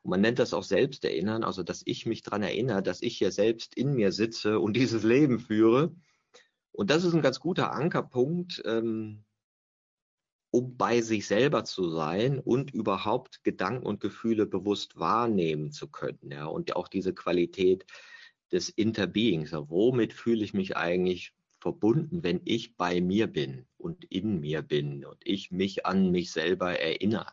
Und 0.02 0.10
man 0.10 0.20
nennt 0.20 0.38
das 0.38 0.54
auch 0.54 0.62
Selbsterinnern, 0.62 1.42
also 1.42 1.64
dass 1.64 1.82
ich 1.84 2.06
mich 2.06 2.22
daran 2.22 2.44
erinnere, 2.44 2.80
dass 2.80 3.02
ich 3.02 3.18
hier 3.18 3.32
selbst 3.32 3.74
in 3.74 3.94
mir 3.94 4.12
sitze 4.12 4.60
und 4.60 4.76
dieses 4.76 5.02
Leben 5.02 5.40
führe 5.40 5.96
und 6.76 6.90
das 6.90 7.04
ist 7.04 7.14
ein 7.14 7.22
ganz 7.22 7.40
guter 7.40 7.72
Ankerpunkt, 7.72 8.62
ähm, 8.66 9.24
um 10.50 10.76
bei 10.76 11.00
sich 11.00 11.26
selber 11.26 11.64
zu 11.64 11.90
sein 11.90 12.38
und 12.38 12.72
überhaupt 12.72 13.42
Gedanken 13.44 13.86
und 13.86 14.00
Gefühle 14.00 14.46
bewusst 14.46 14.98
wahrnehmen 14.98 15.72
zu 15.72 15.88
können. 15.88 16.30
Ja? 16.30 16.46
Und 16.46 16.76
auch 16.76 16.88
diese 16.88 17.14
Qualität 17.14 17.86
des 18.52 18.68
Interbeings. 18.68 19.50
Ja, 19.50 19.68
womit 19.68 20.12
fühle 20.12 20.44
ich 20.44 20.54
mich 20.54 20.76
eigentlich 20.76 21.32
verbunden, 21.60 22.22
wenn 22.22 22.42
ich 22.44 22.76
bei 22.76 23.00
mir 23.00 23.26
bin 23.26 23.66
und 23.78 24.04
in 24.04 24.40
mir 24.40 24.62
bin 24.62 25.04
und 25.04 25.18
ich 25.24 25.50
mich 25.50 25.86
an 25.86 26.10
mich 26.10 26.30
selber 26.30 26.78
erinnere. 26.78 27.32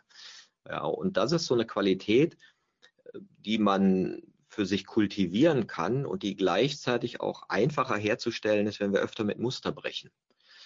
Ja, 0.67 0.85
und 0.85 1.17
das 1.17 1.33
ist 1.33 1.45
so 1.45 1.53
eine 1.53 1.67
Qualität, 1.67 2.37
äh, 3.13 3.19
die 3.39 3.57
man 3.57 4.21
für 4.53 4.65
sich 4.65 4.85
kultivieren 4.85 5.67
kann 5.67 6.05
und 6.05 6.23
die 6.23 6.35
gleichzeitig 6.35 7.21
auch 7.21 7.49
einfacher 7.49 7.97
herzustellen 7.97 8.67
ist, 8.67 8.79
wenn 8.79 8.93
wir 8.93 9.01
öfter 9.01 9.23
mit 9.23 9.39
Muster 9.39 9.71
brechen. 9.71 10.11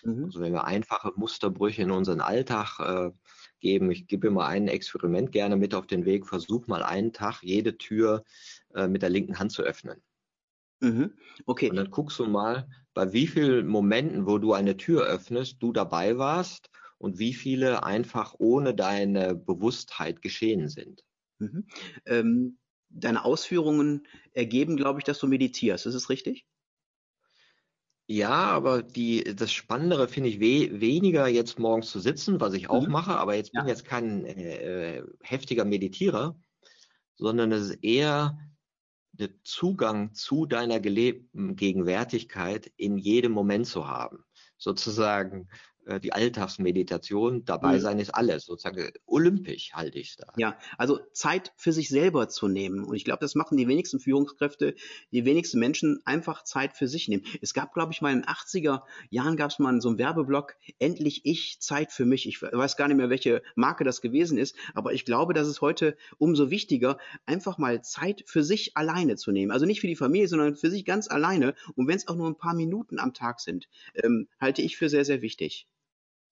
Mhm. 0.04 0.26
Also 0.26 0.42
wenn 0.42 0.54
wir 0.54 0.66
einfache 0.66 1.12
Musterbrüche 1.16 1.82
in 1.82 1.92
unseren 1.92 2.22
Alltag 2.22 2.80
äh, 2.80 3.12
geben. 3.60 3.92
Ich 3.92 4.08
gebe 4.08 4.28
immer 4.28 4.46
ein 4.46 4.68
Experiment 4.68 5.32
gerne 5.32 5.56
mit 5.56 5.74
auf 5.74 5.88
den 5.88 6.06
Weg. 6.06 6.28
Versuch 6.28 6.68
mal 6.68 6.84
einen 6.84 7.14
Tag 7.14 7.42
jede 7.42 7.78
Tür 7.78 8.24
äh, 8.76 8.88
mit 8.88 9.02
der 9.02 9.10
linken 9.10 9.40
Hand 9.40 9.52
zu 9.52 9.64
öffnen. 9.64 10.02
Mhm. 10.80 11.14
Okay. 11.46 11.70
Und 11.70 11.78
dann 11.78 11.90
guckst 11.90 12.20
du 12.20 12.26
mal, 12.26 12.70
bei 12.94 13.14
wie 13.14 13.28
vielen 13.28 13.68
Momenten, 13.68 14.26
wo 14.28 14.38
du 14.38 14.54
eine 14.54 14.78
Tür 14.78 15.06
öffnest, 15.06 15.58
du 15.62 15.72
dabei 15.72 16.18
warst 16.18 16.70
und 16.98 17.20
wie 17.20 17.34
viele 17.34 17.84
einfach 17.84 18.36
ohne 18.38 18.74
deine 18.74 19.36
Bewusstheit 19.36 20.22
geschehen 20.22 20.68
sind. 20.68 21.04
Mhm. 21.40 21.68
Ähm, 22.06 22.58
deine 22.90 23.26
Ausführungen 23.26 24.08
ergeben, 24.34 24.78
glaube 24.78 25.00
ich, 25.00 25.06
dass 25.06 25.20
du 25.20 25.28
meditierst. 25.28 25.86
Ist 25.86 25.96
es 25.96 26.10
richtig? 26.10 26.46
Ja, 28.10 28.30
aber 28.30 28.84
die, 28.84 29.36
das 29.36 29.52
Spannendere 29.52 30.08
finde 30.08 30.30
ich 30.30 30.40
we 30.40 30.80
weniger 30.80 31.28
jetzt 31.28 31.60
morgens 31.60 31.92
zu 31.92 32.00
sitzen, 32.00 32.40
was 32.40 32.54
ich 32.54 32.70
auch 32.70 32.86
mhm. 32.86 32.92
mache, 32.94 33.18
aber 33.18 33.36
jetzt 33.36 33.52
bin 33.52 33.62
ich 33.62 33.68
ja. 33.68 33.74
jetzt 33.74 33.86
kein 33.86 34.24
äh, 34.26 35.04
heftiger 35.22 35.66
Meditierer, 35.66 36.40
sondern 37.16 37.52
es 37.52 37.70
ist 37.70 37.84
eher 37.84 38.40
der 39.12 39.30
Zugang 39.44 40.14
zu 40.14 40.46
deiner 40.46 40.80
gelebten 40.80 41.58
Gegenwärtigkeit 41.58 42.72
in 42.78 42.98
jedem 42.98 43.34
Moment 43.34 43.68
zu 43.68 43.88
haben. 43.88 44.24
Sozusagen 44.58 45.50
die 46.02 46.14
Alltagsmeditation, 46.14 47.46
dabei 47.46 47.76
mhm. 47.76 47.82
sein 47.82 48.00
ist 48.00 48.14
alles, 48.14 48.46
sozusagen 48.46 48.92
olympisch 49.06 49.72
halte 49.74 50.00
ich 50.00 50.10
es 50.10 50.16
da. 50.18 50.28
Ja, 50.38 50.58
also 50.78 51.00
Zeit 51.14 51.54
für 51.56 51.72
sich 51.72 51.90
selber 51.90 52.30
zu 52.30 52.48
nehmen. 52.48 52.84
Und 52.84 52.96
ich 52.96 53.06
glaube, 53.06 53.20
das 53.22 53.36
machen 53.36 53.58
die 53.58 53.68
wenigsten 53.68 54.00
Führungskräfte, 54.00 54.76
die 55.12 55.26
wenigsten 55.26 55.60
Menschen 55.60 56.00
einfach 56.06 56.44
Zeit 56.44 56.74
für 56.74 56.88
sich 56.88 57.08
nehmen. 57.08 57.24
Es 57.42 57.54
gab, 57.54 57.74
glaube 57.74 57.94
ich, 57.94 58.02
mal 58.02 58.12
in 58.12 58.22
den 58.22 58.28
80er 58.28 58.82
Jahren 59.10 59.38
gab 59.38 59.52
es 59.52 59.60
mal 59.60 59.80
so 59.82 59.90
einen 59.90 59.98
Werbeblock, 59.98 60.56
endlich 60.80 61.22
ich, 61.26 61.60
Zeit 61.60 61.92
für 61.92 62.06
mich. 62.06 62.28
Ich 62.28 62.42
weiß 62.42 62.78
gar 62.78 62.88
nicht 62.88 62.98
mehr, 62.98 63.10
welche 63.10 63.42
Marke 63.56 63.84
das 63.84 64.02
gewesen 64.02 64.38
ist, 64.38 64.56
aber 64.74 64.94
ich 64.94 65.06
glaube, 65.06 65.34
dass 65.34 65.48
es 65.48 65.62
heute 65.62 65.98
umso 66.18 66.50
wichtiger, 66.50 66.98
einfach 67.26 67.58
mal 67.58 67.82
Zeit 67.82 68.24
für 68.26 68.44
sich 68.44 68.76
alleine 68.76 69.16
zu 69.16 69.32
nehmen. 69.32 69.52
Also 69.52 69.66
nicht 69.66 69.82
für 69.82 69.88
die 69.88 69.96
Familie, 69.96 70.28
sondern 70.28 70.56
für 70.56 70.70
sich 70.70 70.86
ganz 70.86 71.10
alleine. 71.10 71.56
Und 71.76 71.88
wenn 71.88 71.98
es 71.98 72.08
auch 72.08 72.16
nur 72.16 72.28
ein 72.28 72.38
paar 72.38 72.56
Minuten 72.56 73.00
am 73.00 73.14
Tag 73.14 73.40
sind, 73.40 73.68
ähm, 73.96 74.28
halte 74.40 74.62
ich 74.62 74.78
für 74.78 74.90
sehr, 74.90 75.06
sehr 75.06 75.22
wichtig. 75.22 75.68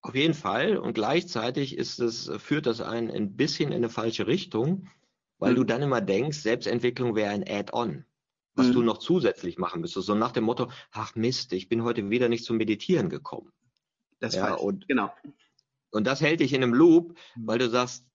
Auf 0.05 0.15
jeden 0.15 0.35
Fall. 0.35 0.77
Und 0.77 0.93
gleichzeitig 0.93 1.77
ist 1.77 1.99
es, 1.99 2.31
führt 2.37 2.67
das 2.67 2.79
einen 2.79 3.09
ein 3.09 3.35
bisschen 3.35 3.71
in 3.71 3.77
eine 3.77 3.89
falsche 3.89 4.27
Richtung, 4.27 4.87
weil 5.39 5.53
mhm. 5.53 5.55
du 5.55 5.63
dann 5.63 5.81
immer 5.81 6.01
denkst, 6.01 6.39
Selbstentwicklung 6.39 7.15
wäre 7.15 7.31
ein 7.31 7.43
Add-on, 7.47 8.05
was 8.53 8.67
mhm. 8.67 8.73
du 8.73 8.81
noch 8.83 8.99
zusätzlich 8.99 9.57
machen 9.57 9.81
müsstest. 9.81 10.05
So 10.05 10.13
nach 10.13 10.31
dem 10.31 10.43
Motto, 10.43 10.69
ach 10.91 11.15
Mist, 11.15 11.53
ich 11.53 11.69
bin 11.69 11.83
heute 11.83 12.09
wieder 12.09 12.29
nicht 12.29 12.45
zum 12.45 12.57
Meditieren 12.57 13.09
gekommen. 13.09 13.51
Das 14.19 14.35
ja, 14.35 14.53
und, 14.53 14.87
genau. 14.87 15.11
Und 15.89 16.05
das 16.05 16.21
hält 16.21 16.39
dich 16.39 16.53
in 16.53 16.61
einem 16.61 16.73
Loop, 16.73 17.17
mhm. 17.35 17.47
weil 17.47 17.57
du 17.57 17.67
sagst, 17.67 18.05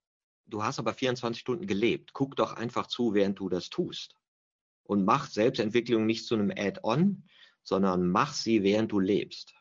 du 0.46 0.62
hast 0.62 0.79
aber 0.79 0.94
24 0.94 1.40
Stunden 1.40 1.66
gelebt. 1.66 2.12
Guck 2.12 2.37
doch 2.37 2.53
einfach 2.53 2.87
zu, 2.87 3.14
während 3.14 3.38
du 3.40 3.48
das 3.48 3.68
tust. 3.68 4.14
Und 4.85 5.05
mach 5.05 5.29
Selbstentwicklung 5.29 6.07
nicht 6.07 6.24
zu 6.24 6.35
einem 6.35 6.53
Add-on, 6.57 7.24
sondern 7.62 8.09
mach 8.09 8.33
sie, 8.33 8.62
während 8.62 8.92
du 8.92 9.00
lebst. 9.00 9.55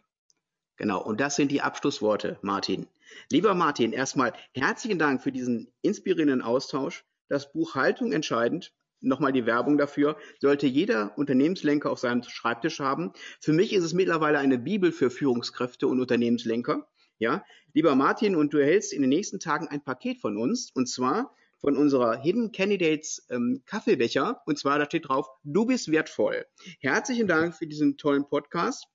Genau, 0.80 1.04
und 1.04 1.20
das 1.20 1.36
sind 1.36 1.52
die 1.52 1.62
Abschlussworte, 1.62 2.39
Martin. 2.42 2.88
Lieber 3.30 3.54
Martin, 3.54 3.92
erstmal 3.92 4.32
herzlichen 4.54 4.98
Dank 4.98 5.22
für 5.22 5.32
diesen 5.32 5.68
inspirierenden 5.82 6.42
Austausch. 6.42 7.04
das 7.28 7.52
Buch 7.52 7.76
Haltung 7.76 8.12
entscheidend 8.13 8.74
nochmal 9.02 9.34
die 9.34 9.46
Werbung 9.46 9.78
dafür, 9.78 10.18
sollte 10.39 10.68
jeder 10.68 11.18
Unternehmenslenker 11.18 11.92
auf 11.92 12.00
seinem 12.00 12.24
Schreibtisch 12.24 12.80
haben. 12.80 13.12
Für 13.39 13.54
mich 13.54 13.74
ist 13.74 13.84
es 13.84 13.94
mittlerweile 13.94 14.39
eine 14.39 14.58
Bibel 14.58 14.92
für 14.92 15.10
Führungskräfte 15.10 15.86
und 15.88 16.00
Unternehmenslenker. 16.00 16.88
Ja, 17.18 17.44
lieber 17.74 17.96
Martin, 17.96 18.36
und 18.36 18.54
du 18.54 18.58
erhältst 18.58 18.94
in 18.94 19.02
den 19.02 19.10
nächsten 19.10 19.39
Tagen 19.39 19.68
ein 19.68 19.84
Paket 19.84 20.20
von 20.20 20.38
uns, 20.38 20.72
und 20.74 20.88
zwar 20.88 21.36
von 21.60 21.76
unserer 21.76 22.18
Hidden 22.18 22.54
Candidates 22.54 23.26
ähm, 23.30 23.63
Kaffeebecher. 23.65 24.42
Und 24.46 24.58
zwar, 24.58 24.80
da 24.80 24.86
steht 24.86 25.10
drauf, 25.10 25.28
du 25.44 25.65
bist 25.65 25.92
wertvoll. 25.92 26.46
Herzlichen 26.80 27.28
Dank 27.28 27.56
für 27.56 27.68
diesen 27.68 27.98
tollen 27.98 28.26
Podcast. 28.28 28.88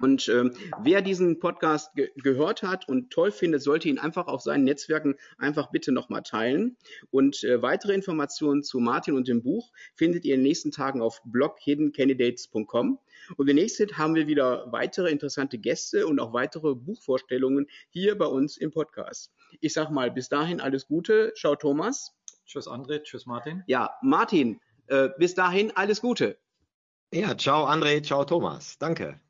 Und 0.00 0.28
ähm, 0.28 0.54
wer 0.82 1.02
diesen 1.02 1.38
Podcast 1.38 1.94
ge 1.94 2.10
gehört 2.16 2.62
hat 2.62 2.88
und 2.88 3.10
toll 3.10 3.30
findet, 3.30 3.62
sollte 3.62 3.88
ihn 3.88 3.98
einfach 3.98 4.26
auf 4.26 4.42
seinen 4.42 4.64
Netzwerken 4.64 5.16
einfach 5.38 5.70
bitte 5.70 5.92
nochmal 5.92 6.22
teilen. 6.22 6.76
Und 7.10 7.44
äh, 7.44 7.62
weitere 7.62 7.94
Informationen 7.94 8.62
zu 8.62 8.78
Martin 8.78 9.14
und 9.14 9.28
dem 9.28 9.42
Buch 9.42 9.70
findet 9.94 10.24
ihr 10.24 10.34
in 10.34 10.40
den 10.40 10.48
nächsten 10.48 10.70
Tagen 10.70 11.02
auf 11.02 11.20
bloghiddencandidates.com. 11.24 12.98
Und 13.36 13.48
demnächst 13.48 13.80
haben 13.96 14.14
wir 14.14 14.26
wieder 14.26 14.70
weitere 14.72 15.10
interessante 15.10 15.58
Gäste 15.58 16.06
und 16.06 16.20
auch 16.20 16.32
weitere 16.32 16.74
Buchvorstellungen 16.74 17.66
hier 17.90 18.16
bei 18.16 18.26
uns 18.26 18.56
im 18.56 18.70
Podcast. 18.70 19.32
Ich 19.60 19.72
sag 19.72 19.90
mal, 19.90 20.10
bis 20.10 20.28
dahin 20.28 20.60
alles 20.60 20.86
Gute. 20.86 21.32
Ciao, 21.36 21.56
Thomas. 21.56 22.14
Tschüss, 22.46 22.68
André. 22.68 23.02
Tschüss, 23.02 23.26
Martin. 23.26 23.62
Ja, 23.66 23.90
Martin, 24.02 24.60
äh, 24.88 25.08
bis 25.18 25.34
dahin 25.34 25.72
alles 25.74 26.00
Gute. 26.00 26.38
Ja, 27.12 27.36
ciao, 27.36 27.66
André. 27.66 28.02
Ciao, 28.02 28.24
Thomas. 28.24 28.78
Danke. 28.78 29.20